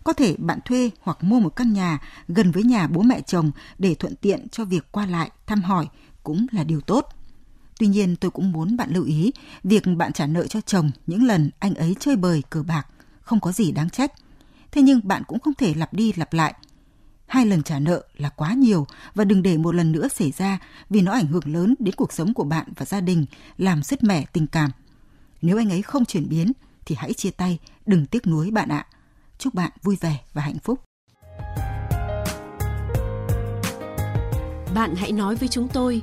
Có 0.05 0.13
thể 0.13 0.37
bạn 0.39 0.59
thuê 0.65 0.91
hoặc 1.01 1.25
mua 1.25 1.41
một 1.41 1.57
căn 1.57 1.73
nhà 1.73 1.99
gần 2.29 2.51
với 2.51 2.63
nhà 2.63 2.87
bố 2.87 3.03
mẹ 3.03 3.21
chồng 3.21 3.51
để 3.79 3.95
thuận 3.95 4.17
tiện 4.17 4.49
cho 4.49 4.65
việc 4.65 4.93
qua 4.93 5.07
lại, 5.07 5.31
thăm 5.47 5.63
hỏi 5.63 5.89
cũng 6.23 6.47
là 6.51 6.65
điều 6.65 6.81
tốt. 6.81 7.09
Tuy 7.85 7.89
nhiên 7.89 8.17
tôi 8.17 8.31
cũng 8.31 8.53
muốn 8.53 8.77
bạn 8.77 8.91
lưu 8.93 9.05
ý, 9.05 9.33
việc 9.65 9.83
bạn 9.97 10.13
trả 10.13 10.27
nợ 10.27 10.47
cho 10.47 10.61
chồng 10.61 10.91
những 11.07 11.23
lần 11.23 11.51
anh 11.59 11.75
ấy 11.75 11.97
chơi 12.01 12.17
bời 12.17 12.43
cờ 12.51 12.63
bạc 12.63 12.87
không 13.21 13.41
có 13.41 13.53
gì 13.53 13.73
đáng 13.73 13.91
trách. 13.91 14.13
Thế 14.73 14.83
nhưng 14.83 15.01
bạn 15.05 15.23
cũng 15.27 15.39
không 15.39 15.55
thể 15.55 15.75
lặp 15.75 15.95
đi 15.95 16.13
lặp 16.13 16.33
lại. 16.33 16.55
Hai 17.27 17.47
lần 17.47 17.63
trả 17.63 17.79
nợ 17.79 18.05
là 18.17 18.29
quá 18.29 18.53
nhiều 18.53 18.87
và 19.15 19.25
đừng 19.25 19.43
để 19.43 19.57
một 19.57 19.75
lần 19.75 19.93
nữa 19.93 20.09
xảy 20.09 20.31
ra 20.31 20.59
vì 20.91 21.01
nó 21.01 21.13
ảnh 21.13 21.27
hưởng 21.27 21.53
lớn 21.55 21.75
đến 21.79 21.95
cuộc 21.95 22.13
sống 22.13 22.35
của 22.35 22.45
bạn 22.45 22.67
và 22.77 22.87
gia 22.87 23.01
đình, 23.01 23.27
làm 23.59 23.83
sứt 23.83 24.05
mẻ 24.05 24.25
tình 24.33 24.47
cảm. 24.47 24.71
Nếu 25.43 25.57
anh 25.57 25.71
ấy 25.71 25.83
không 25.83 26.05
chuyển 26.05 26.29
biến 26.29 26.53
thì 26.87 26.95
hãy 26.99 27.13
chia 27.13 27.31
tay, 27.31 27.59
đừng 27.87 28.07
tiếc 28.07 28.27
nuối 28.27 28.51
bạn 28.51 28.69
ạ. 28.69 28.87
Chúc 29.39 29.55
bạn 29.55 29.71
vui 29.83 29.97
vẻ 30.01 30.21
và 30.33 30.43
hạnh 30.43 30.59
phúc. 30.59 30.81
Bạn 34.75 34.95
hãy 34.97 35.13
nói 35.13 35.37
với 35.37 35.49
chúng 35.49 35.69
tôi, 35.69 36.03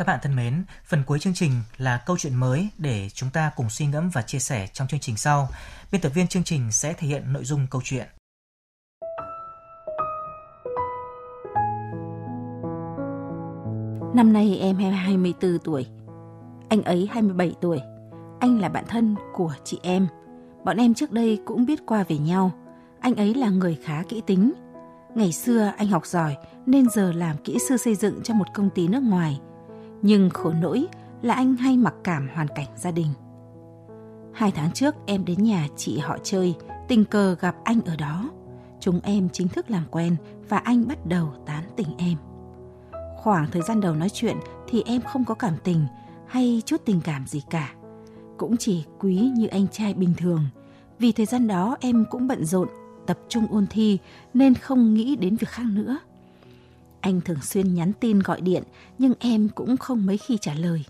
Các 0.00 0.06
bạn 0.06 0.18
thân 0.22 0.36
mến, 0.36 0.64
phần 0.84 1.02
cuối 1.06 1.18
chương 1.18 1.34
trình 1.34 1.52
là 1.76 2.02
câu 2.06 2.18
chuyện 2.18 2.34
mới 2.34 2.68
để 2.78 3.08
chúng 3.14 3.30
ta 3.30 3.50
cùng 3.56 3.70
suy 3.70 3.86
ngẫm 3.86 4.10
và 4.10 4.22
chia 4.22 4.38
sẻ 4.38 4.68
trong 4.72 4.88
chương 4.88 5.00
trình 5.00 5.16
sau. 5.16 5.48
Biên 5.92 6.00
tập 6.00 6.08
viên 6.14 6.26
chương 6.26 6.44
trình 6.44 6.72
sẽ 6.72 6.92
thể 6.92 7.08
hiện 7.08 7.32
nội 7.32 7.44
dung 7.44 7.66
câu 7.70 7.80
chuyện. 7.84 8.06
Năm 14.14 14.32
nay 14.32 14.58
em 14.60 14.76
24 14.76 15.58
tuổi, 15.64 15.86
anh 16.68 16.82
ấy 16.82 17.08
27 17.12 17.54
tuổi. 17.60 17.80
Anh 18.40 18.60
là 18.60 18.68
bạn 18.68 18.84
thân 18.88 19.16
của 19.34 19.54
chị 19.64 19.80
em. 19.82 20.06
Bọn 20.64 20.76
em 20.76 20.94
trước 20.94 21.12
đây 21.12 21.40
cũng 21.46 21.66
biết 21.66 21.80
qua 21.86 22.04
về 22.08 22.18
nhau. 22.18 22.52
Anh 23.00 23.14
ấy 23.14 23.34
là 23.34 23.48
người 23.48 23.78
khá 23.84 24.02
kỹ 24.08 24.22
tính. 24.26 24.52
Ngày 25.14 25.32
xưa 25.32 25.72
anh 25.76 25.88
học 25.88 26.06
giỏi 26.06 26.36
nên 26.66 26.90
giờ 26.90 27.12
làm 27.12 27.36
kỹ 27.44 27.58
sư 27.68 27.76
xây 27.76 27.94
dựng 27.94 28.20
cho 28.22 28.34
một 28.34 28.46
công 28.54 28.70
ty 28.70 28.88
nước 28.88 29.02
ngoài. 29.02 29.40
Nhưng 30.02 30.30
khổ 30.30 30.52
nỗi 30.60 30.86
là 31.22 31.34
anh 31.34 31.56
hay 31.56 31.76
mặc 31.76 31.94
cảm 32.04 32.28
hoàn 32.34 32.48
cảnh 32.48 32.66
gia 32.76 32.90
đình. 32.90 33.08
Hai 34.32 34.50
tháng 34.50 34.72
trước 34.72 34.94
em 35.06 35.24
đến 35.24 35.42
nhà 35.42 35.68
chị 35.76 35.98
họ 35.98 36.18
chơi, 36.22 36.54
tình 36.88 37.04
cờ 37.04 37.34
gặp 37.40 37.56
anh 37.64 37.80
ở 37.86 37.96
đó. 37.96 38.30
Chúng 38.80 39.00
em 39.02 39.28
chính 39.32 39.48
thức 39.48 39.70
làm 39.70 39.84
quen 39.90 40.16
và 40.48 40.58
anh 40.58 40.88
bắt 40.88 41.06
đầu 41.06 41.32
tán 41.46 41.64
tỉnh 41.76 41.88
em. 41.98 42.16
Khoảng 43.16 43.50
thời 43.50 43.62
gian 43.62 43.80
đầu 43.80 43.94
nói 43.94 44.08
chuyện 44.08 44.36
thì 44.68 44.82
em 44.86 45.02
không 45.02 45.24
có 45.24 45.34
cảm 45.34 45.54
tình 45.64 45.86
hay 46.26 46.62
chút 46.66 46.82
tình 46.84 47.00
cảm 47.00 47.26
gì 47.26 47.42
cả. 47.50 47.74
Cũng 48.38 48.56
chỉ 48.56 48.84
quý 48.98 49.30
như 49.36 49.46
anh 49.46 49.66
trai 49.68 49.94
bình 49.94 50.12
thường. 50.16 50.40
Vì 50.98 51.12
thời 51.12 51.26
gian 51.26 51.46
đó 51.46 51.76
em 51.80 52.04
cũng 52.10 52.28
bận 52.28 52.44
rộn, 52.44 52.68
tập 53.06 53.18
trung 53.28 53.46
ôn 53.50 53.66
thi 53.70 53.98
nên 54.34 54.54
không 54.54 54.94
nghĩ 54.94 55.16
đến 55.16 55.36
việc 55.36 55.48
khác 55.48 55.64
nữa. 55.72 55.98
Anh 57.00 57.20
thường 57.20 57.42
xuyên 57.42 57.74
nhắn 57.74 57.92
tin 58.00 58.20
gọi 58.20 58.40
điện 58.40 58.62
nhưng 58.98 59.12
em 59.18 59.48
cũng 59.48 59.76
không 59.76 60.06
mấy 60.06 60.18
khi 60.18 60.38
trả 60.40 60.54
lời. 60.54 60.84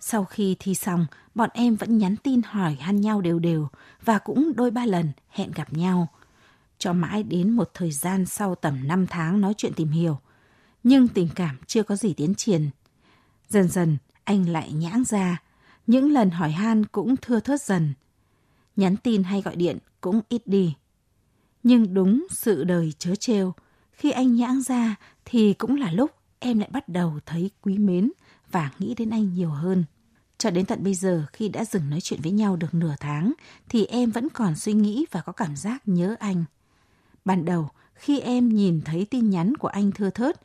Sau 0.00 0.24
khi 0.24 0.56
thi 0.58 0.74
xong, 0.74 1.06
bọn 1.34 1.50
em 1.54 1.76
vẫn 1.76 1.98
nhắn 1.98 2.16
tin 2.16 2.40
hỏi 2.42 2.76
han 2.80 3.00
nhau 3.00 3.20
đều 3.20 3.38
đều 3.38 3.68
và 4.04 4.18
cũng 4.18 4.52
đôi 4.56 4.70
ba 4.70 4.86
lần 4.86 5.12
hẹn 5.28 5.50
gặp 5.50 5.72
nhau. 5.72 6.08
Cho 6.78 6.92
mãi 6.92 7.22
đến 7.22 7.50
một 7.50 7.70
thời 7.74 7.90
gian 7.90 8.26
sau 8.26 8.54
tầm 8.54 8.88
5 8.88 9.06
tháng 9.06 9.40
nói 9.40 9.54
chuyện 9.56 9.72
tìm 9.76 9.88
hiểu. 9.88 10.18
Nhưng 10.82 11.08
tình 11.08 11.28
cảm 11.34 11.58
chưa 11.66 11.82
có 11.82 11.96
gì 11.96 12.14
tiến 12.14 12.34
triển. 12.34 12.70
Dần 13.48 13.68
dần, 13.68 13.96
anh 14.24 14.48
lại 14.48 14.72
nhãng 14.72 15.04
ra. 15.04 15.42
Những 15.86 16.12
lần 16.12 16.30
hỏi 16.30 16.50
han 16.50 16.84
cũng 16.84 17.16
thưa 17.16 17.40
thớt 17.40 17.62
dần. 17.62 17.94
Nhắn 18.76 18.96
tin 18.96 19.22
hay 19.22 19.42
gọi 19.42 19.56
điện 19.56 19.78
cũng 20.00 20.20
ít 20.28 20.42
đi. 20.46 20.74
Nhưng 21.62 21.94
đúng 21.94 22.26
sự 22.30 22.64
đời 22.64 22.92
chớ 22.98 23.14
trêu, 23.14 23.54
khi 23.98 24.10
anh 24.10 24.34
nhãng 24.34 24.62
ra 24.62 24.96
thì 25.24 25.54
cũng 25.54 25.76
là 25.76 25.90
lúc 25.90 26.10
em 26.38 26.58
lại 26.58 26.68
bắt 26.72 26.88
đầu 26.88 27.18
thấy 27.26 27.50
quý 27.62 27.78
mến 27.78 28.10
và 28.50 28.70
nghĩ 28.78 28.94
đến 28.94 29.10
anh 29.10 29.34
nhiều 29.34 29.50
hơn. 29.50 29.84
Cho 30.38 30.50
đến 30.50 30.66
tận 30.66 30.84
bây 30.84 30.94
giờ 30.94 31.24
khi 31.32 31.48
đã 31.48 31.64
dừng 31.64 31.90
nói 31.90 32.00
chuyện 32.00 32.20
với 32.22 32.32
nhau 32.32 32.56
được 32.56 32.74
nửa 32.74 32.94
tháng 33.00 33.32
thì 33.68 33.84
em 33.84 34.10
vẫn 34.10 34.28
còn 34.28 34.56
suy 34.56 34.72
nghĩ 34.72 35.06
và 35.10 35.20
có 35.20 35.32
cảm 35.32 35.56
giác 35.56 35.88
nhớ 35.88 36.16
anh. 36.18 36.44
Ban 37.24 37.44
đầu 37.44 37.68
khi 37.94 38.20
em 38.20 38.48
nhìn 38.48 38.80
thấy 38.84 39.06
tin 39.10 39.30
nhắn 39.30 39.56
của 39.56 39.68
anh 39.68 39.92
thưa 39.92 40.10
thớt, 40.10 40.40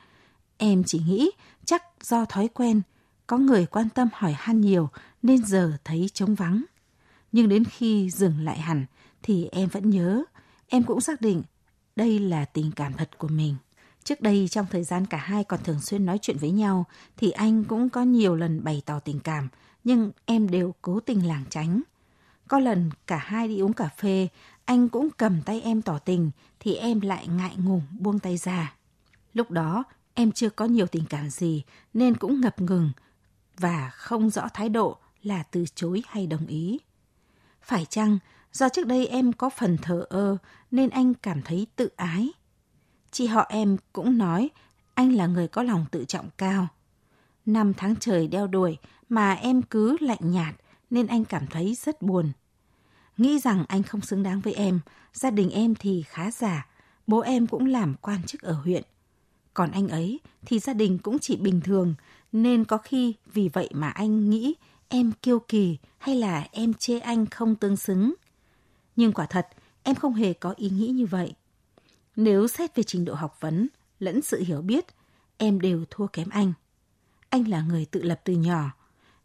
em 0.56 0.84
chỉ 0.84 0.98
nghĩ 1.06 1.30
chắc 1.64 1.82
do 2.02 2.24
thói 2.24 2.48
quen, 2.48 2.82
có 3.26 3.38
người 3.38 3.66
quan 3.66 3.88
tâm 3.88 4.08
hỏi 4.12 4.34
han 4.38 4.60
nhiều 4.60 4.88
nên 5.22 5.44
giờ 5.44 5.72
thấy 5.84 6.10
trống 6.14 6.34
vắng. 6.34 6.64
Nhưng 7.32 7.48
đến 7.48 7.64
khi 7.64 8.10
dừng 8.10 8.40
lại 8.40 8.58
hẳn 8.58 8.86
thì 9.22 9.48
em 9.52 9.68
vẫn 9.68 9.90
nhớ, 9.90 10.24
em 10.68 10.82
cũng 10.82 11.00
xác 11.00 11.20
định 11.20 11.42
đây 11.96 12.18
là 12.18 12.44
tình 12.44 12.72
cảm 12.76 12.92
thật 12.92 13.18
của 13.18 13.28
mình. 13.28 13.56
Trước 14.04 14.20
đây 14.20 14.48
trong 14.50 14.66
thời 14.70 14.84
gian 14.84 15.06
cả 15.06 15.18
hai 15.18 15.44
còn 15.44 15.62
thường 15.62 15.80
xuyên 15.80 16.06
nói 16.06 16.18
chuyện 16.22 16.36
với 16.38 16.50
nhau 16.50 16.84
thì 17.16 17.30
anh 17.30 17.64
cũng 17.64 17.88
có 17.88 18.02
nhiều 18.02 18.36
lần 18.36 18.64
bày 18.64 18.82
tỏ 18.86 19.00
tình 19.00 19.20
cảm 19.20 19.48
nhưng 19.84 20.10
em 20.24 20.50
đều 20.50 20.74
cố 20.82 21.00
tình 21.00 21.26
lảng 21.26 21.44
tránh. 21.50 21.82
Có 22.48 22.58
lần 22.58 22.90
cả 23.06 23.16
hai 23.16 23.48
đi 23.48 23.58
uống 23.60 23.72
cà 23.72 23.88
phê, 23.88 24.28
anh 24.64 24.88
cũng 24.88 25.08
cầm 25.16 25.42
tay 25.42 25.60
em 25.60 25.82
tỏ 25.82 25.98
tình 25.98 26.30
thì 26.60 26.74
em 26.74 27.00
lại 27.00 27.26
ngại 27.26 27.56
ngùng 27.56 27.82
buông 27.98 28.18
tay 28.18 28.36
ra. 28.36 28.74
Lúc 29.32 29.50
đó 29.50 29.84
em 30.14 30.32
chưa 30.32 30.50
có 30.50 30.64
nhiều 30.64 30.86
tình 30.86 31.04
cảm 31.10 31.30
gì 31.30 31.62
nên 31.94 32.16
cũng 32.16 32.40
ngập 32.40 32.60
ngừng 32.60 32.90
và 33.58 33.90
không 33.94 34.30
rõ 34.30 34.48
thái 34.54 34.68
độ 34.68 34.96
là 35.22 35.42
từ 35.42 35.64
chối 35.74 36.02
hay 36.06 36.26
đồng 36.26 36.46
ý. 36.46 36.78
Phải 37.62 37.84
chăng 37.84 38.18
do 38.54 38.68
trước 38.68 38.86
đây 38.86 39.06
em 39.06 39.32
có 39.32 39.50
phần 39.50 39.76
thờ 39.82 40.06
ơ 40.08 40.36
nên 40.70 40.90
anh 40.90 41.14
cảm 41.14 41.42
thấy 41.42 41.66
tự 41.76 41.88
ái? 41.96 42.30
Chị 43.10 43.26
họ 43.26 43.46
em 43.48 43.76
cũng 43.92 44.18
nói 44.18 44.50
anh 44.94 45.12
là 45.12 45.26
người 45.26 45.48
có 45.48 45.62
lòng 45.62 45.86
tự 45.90 46.04
trọng 46.04 46.28
cao. 46.38 46.68
Năm 47.46 47.72
tháng 47.74 47.96
trời 48.00 48.28
đeo 48.28 48.46
đuổi 48.46 48.76
mà 49.08 49.32
em 49.32 49.62
cứ 49.62 49.96
lạnh 50.00 50.18
nhạt 50.30 50.54
nên 50.90 51.06
anh 51.06 51.24
cảm 51.24 51.46
thấy 51.46 51.74
rất 51.74 52.02
buồn. 52.02 52.32
Nghĩ 53.16 53.38
rằng 53.38 53.64
anh 53.68 53.82
không 53.82 54.00
xứng 54.00 54.22
đáng 54.22 54.40
với 54.40 54.54
em, 54.54 54.80
gia 55.12 55.30
đình 55.30 55.50
em 55.50 55.74
thì 55.74 56.04
khá 56.06 56.30
giả, 56.30 56.66
bố 57.06 57.20
em 57.20 57.46
cũng 57.46 57.66
làm 57.66 57.94
quan 57.94 58.22
chức 58.22 58.42
ở 58.42 58.52
huyện. 58.52 58.82
Còn 59.54 59.70
anh 59.70 59.88
ấy 59.88 60.20
thì 60.46 60.58
gia 60.58 60.72
đình 60.72 60.98
cũng 60.98 61.18
chỉ 61.18 61.36
bình 61.36 61.60
thường, 61.60 61.94
nên 62.32 62.64
có 62.64 62.78
khi 62.78 63.14
vì 63.32 63.48
vậy 63.48 63.68
mà 63.72 63.88
anh 63.88 64.30
nghĩ 64.30 64.54
em 64.88 65.12
kiêu 65.22 65.38
kỳ 65.38 65.78
hay 65.98 66.16
là 66.16 66.46
em 66.52 66.74
chê 66.74 66.98
anh 66.98 67.26
không 67.26 67.56
tương 67.56 67.76
xứng. 67.76 68.14
Nhưng 68.96 69.12
quả 69.12 69.26
thật, 69.26 69.48
em 69.82 69.94
không 69.94 70.14
hề 70.14 70.32
có 70.32 70.54
ý 70.56 70.70
nghĩ 70.70 70.88
như 70.88 71.06
vậy. 71.06 71.34
Nếu 72.16 72.48
xét 72.48 72.76
về 72.76 72.82
trình 72.82 73.04
độ 73.04 73.14
học 73.14 73.36
vấn 73.40 73.68
lẫn 73.98 74.22
sự 74.22 74.42
hiểu 74.46 74.62
biết, 74.62 74.84
em 75.36 75.60
đều 75.60 75.84
thua 75.90 76.06
kém 76.06 76.28
anh. 76.28 76.52
Anh 77.28 77.48
là 77.48 77.62
người 77.62 77.84
tự 77.84 78.02
lập 78.02 78.20
từ 78.24 78.32
nhỏ. 78.32 78.70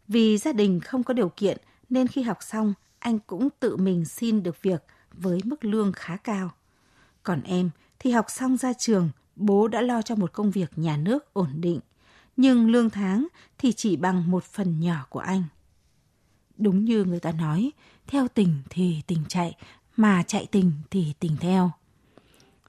Vì 0.08 0.38
gia 0.38 0.52
đình 0.52 0.80
không 0.80 1.04
có 1.04 1.14
điều 1.14 1.28
kiện 1.28 1.58
nên 1.90 2.06
khi 2.06 2.22
học 2.22 2.38
xong, 2.40 2.74
anh 2.98 3.18
cũng 3.18 3.48
tự 3.60 3.76
mình 3.76 4.04
xin 4.04 4.42
được 4.42 4.62
việc 4.62 4.84
với 5.12 5.40
mức 5.44 5.64
lương 5.64 5.92
khá 5.92 6.16
cao. 6.16 6.50
Còn 7.22 7.42
em 7.42 7.70
thì 7.98 8.10
học 8.10 8.26
xong 8.28 8.56
ra 8.56 8.72
trường, 8.72 9.10
bố 9.36 9.68
đã 9.68 9.80
lo 9.80 10.02
cho 10.02 10.14
một 10.14 10.32
công 10.32 10.50
việc 10.50 10.78
nhà 10.78 10.96
nước 10.96 11.34
ổn 11.34 11.50
định, 11.54 11.80
nhưng 12.36 12.70
lương 12.70 12.90
tháng 12.90 13.26
thì 13.58 13.72
chỉ 13.72 13.96
bằng 13.96 14.30
một 14.30 14.44
phần 14.44 14.80
nhỏ 14.80 15.06
của 15.08 15.20
anh. 15.20 15.42
Đúng 16.60 16.84
như 16.84 17.04
người 17.04 17.20
ta 17.20 17.32
nói, 17.32 17.70
theo 18.06 18.28
tình 18.28 18.54
thì 18.70 19.02
tình 19.06 19.24
chạy, 19.28 19.56
mà 19.96 20.22
chạy 20.22 20.46
tình 20.50 20.72
thì 20.90 21.12
tình 21.20 21.36
theo. 21.40 21.70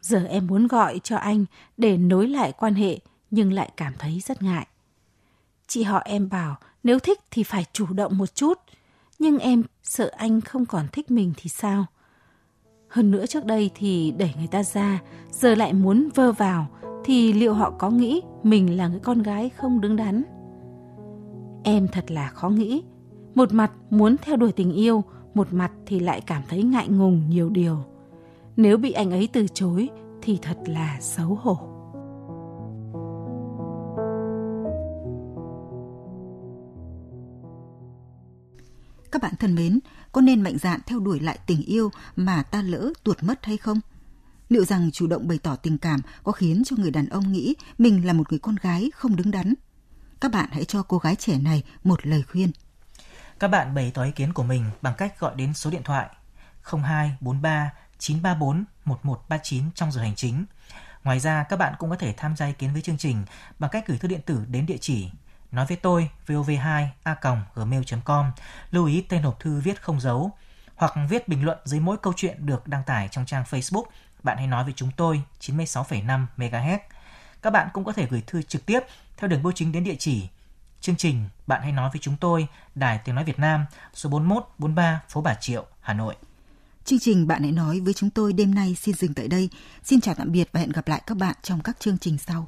Giờ 0.02 0.26
em 0.26 0.48
muốn 0.48 0.68
gọi 0.68 1.00
cho 1.04 1.18
anh 1.18 1.46
để 1.78 1.98
nối 1.98 2.28
lại 2.28 2.52
quan 2.52 2.74
hệ 2.74 3.00
nhưng 3.32 3.54
lại 3.54 3.72
cảm 3.78 3.94
thấy 4.00 4.20
rất 4.20 4.42
ngại. 4.42 4.68
Chị 5.68 5.84
họ 5.84 6.00
em 6.06 6.30
bảo 6.30 6.56
nếu 6.84 7.00
thích 7.00 7.20
thì 7.32 7.44
phải 7.44 7.66
chủ 7.74 7.86
động 7.94 8.18
một 8.18 8.36
chút. 8.36 8.60
nhưng 9.20 9.40
em 9.40 9.64
sợ 9.84 10.12
anh 10.18 10.42
không 10.42 10.66
còn 10.66 10.88
thích 10.92 11.12
mình 11.12 11.34
thì 11.38 11.50
sao? 11.50 11.86
Hơn 12.90 13.12
nữa 13.12 13.26
trước 13.26 13.46
đây 13.46 13.72
thì 13.76 14.12
đẩy 14.12 14.34
người 14.38 14.48
ta 14.48 14.64
ra, 14.64 15.00
giờ 15.32 15.56
lại 15.56 15.74
muốn 15.74 16.10
vơ 16.16 16.32
vào 16.32 16.68
thì 17.04 17.34
liệu 17.34 17.54
họ 17.54 17.72
có 17.80 17.90
nghĩ 17.90 18.22
mình 18.44 18.78
là 18.78 18.88
người 18.88 19.00
con 19.00 19.22
gái 19.24 19.50
không 19.50 19.82
đứng 19.82 19.96
đắn? 19.96 20.24
Em 21.64 21.88
thật 21.88 22.12
là 22.12 22.30
khó 22.30 22.50
nghĩ. 22.50 22.84
Một 23.36 23.54
mặt 23.54 23.72
muốn 23.90 24.16
theo 24.22 24.36
đuổi 24.36 24.52
tình 24.52 24.72
yêu, 24.72 25.04
một 25.34 25.54
mặt 25.54 25.72
thì 25.86 26.00
lại 26.00 26.22
cảm 26.22 26.44
thấy 26.50 26.64
ngại 26.64 26.88
ngùng 26.88 27.30
nhiều 27.30 27.50
điều. 27.50 27.78
Nếu 28.58 28.78
bị 28.78 28.92
anh 28.92 29.12
ấy 29.12 29.30
từ 29.34 29.48
chối 29.54 29.90
thì 30.22 30.40
thật 30.42 30.58
là 30.66 30.98
xấu 31.02 31.36
hổ. 31.42 31.58
Các 39.12 39.22
bạn 39.22 39.34
thân 39.40 39.56
mến, 39.56 39.80
có 40.12 40.22
nên 40.22 40.42
mạnh 40.42 40.58
dạn 40.58 40.80
theo 40.86 41.00
đuổi 41.00 41.20
lại 41.20 41.40
tình 41.48 41.62
yêu 41.62 41.90
mà 42.16 42.44
ta 42.44 42.62
lỡ 42.62 42.94
tuột 43.04 43.24
mất 43.24 43.46
hay 43.46 43.58
không? 43.58 43.80
Liệu 44.50 44.66
rằng 44.66 44.92
chủ 44.92 45.08
động 45.08 45.28
bày 45.28 45.40
tỏ 45.44 45.56
tình 45.56 45.78
cảm 45.78 46.02
có 46.24 46.32
khiến 46.32 46.64
cho 46.66 46.76
người 46.80 46.92
đàn 46.92 47.10
ông 47.10 47.32
nghĩ 47.32 47.56
mình 47.78 48.06
là 48.06 48.14
một 48.14 48.32
người 48.32 48.40
con 48.40 48.56
gái 48.62 48.92
không 48.96 49.16
đứng 49.16 49.32
đắn? 49.32 49.54
Các 50.22 50.32
bạn 50.32 50.50
hãy 50.52 50.66
cho 50.66 50.84
cô 50.84 50.98
gái 50.98 51.16
trẻ 51.16 51.40
này 51.40 51.64
một 51.84 52.08
lời 52.08 52.24
khuyên. 52.32 52.52
Các 53.42 53.48
bạn 53.48 53.76
bày 53.76 53.92
tỏ 53.94 54.04
ý 54.04 54.12
kiến 54.12 54.34
của 54.34 54.44
mình 54.44 54.66
bằng 54.82 54.94
cách 54.98 55.20
gọi 55.20 55.36
đến 55.36 55.54
số 55.54 55.70
điện 55.70 55.84
thoại 55.84 56.10
0243 56.64 57.72
934 57.98 58.64
1139 58.86 59.64
trong 59.76 59.92
giờ 59.92 60.02
hành 60.02 60.16
chính. 60.16 60.46
Ngoài 61.04 61.20
ra, 61.20 61.44
các 61.44 61.60
bạn 61.60 61.74
cũng 61.80 61.90
có 61.90 61.96
thể 61.96 62.14
tham 62.18 62.36
gia 62.36 62.46
ý 62.46 62.54
kiến 62.54 62.74
với 62.74 62.82
chương 62.82 62.98
trình 62.98 63.26
bằng 63.60 63.72
cách 63.72 63.88
gửi 63.88 63.98
thư 63.98 64.08
điện 64.08 64.22
tử 64.26 64.46
đến 64.48 64.66
địa 64.66 64.78
chỉ 64.82 65.10
nói 65.52 65.66
với 65.66 65.78
tôi 65.78 66.10
vov2 66.28 66.88
a 67.04 67.16
gmail.com 67.56 68.32
lưu 68.72 68.86
ý 68.86 69.02
tên 69.10 69.22
hộp 69.22 69.40
thư 69.40 69.60
viết 69.60 69.82
không 69.82 70.02
dấu 70.02 70.32
hoặc 70.76 70.94
viết 71.10 71.28
bình 71.28 71.46
luận 71.46 71.58
dưới 71.64 71.80
mỗi 71.80 71.98
câu 71.98 72.14
chuyện 72.16 72.46
được 72.46 72.68
đăng 72.68 72.84
tải 72.84 73.08
trong 73.12 73.26
trang 73.26 73.44
Facebook 73.50 73.86
bạn 74.24 74.38
hãy 74.38 74.48
nói 74.48 74.64
với 74.64 74.74
chúng 74.76 74.92
tôi 74.98 75.22
96,5 75.40 76.26
MHz. 76.38 76.80
Các 77.42 77.50
bạn 77.50 77.68
cũng 77.74 77.84
có 77.84 77.92
thể 77.92 78.08
gửi 78.10 78.24
thư 78.28 78.42
trực 78.42 78.66
tiếp 78.66 78.80
theo 79.18 79.28
đường 79.28 79.44
bưu 79.44 79.52
chính 79.52 79.72
đến 79.72 79.84
địa 79.84 79.96
chỉ 80.00 80.28
chương 80.82 80.96
trình 80.96 81.24
Bạn 81.48 81.62
hãy 81.62 81.72
nói 81.72 81.90
với 81.94 82.00
chúng 82.02 82.16
tôi, 82.20 82.48
Đài 82.76 83.00
Tiếng 83.06 83.16
Nói 83.16 83.24
Việt 83.24 83.40
Nam, 83.40 83.66
số 83.94 84.10
41 84.10 84.50
43 84.58 85.02
phố 85.10 85.22
Bà 85.22 85.34
Triệu, 85.34 85.66
Hà 85.82 85.94
Nội. 85.94 86.16
Chương 86.86 87.00
trình 87.00 87.28
Bạn 87.28 87.42
hãy 87.44 87.52
nói 87.52 87.80
với 87.80 87.94
chúng 87.94 88.10
tôi 88.10 88.34
đêm 88.34 88.56
nay 88.56 88.76
xin 88.76 88.96
dừng 88.96 89.14
tại 89.14 89.28
đây. 89.28 89.50
Xin 89.84 90.02
chào 90.02 90.16
tạm 90.16 90.32
biệt 90.32 90.50
và 90.52 90.60
hẹn 90.60 90.70
gặp 90.70 90.88
lại 90.88 91.02
các 91.08 91.18
bạn 91.18 91.36
trong 91.42 91.62
các 91.62 91.80
chương 91.80 91.98
trình 91.98 92.18
sau. 92.18 92.48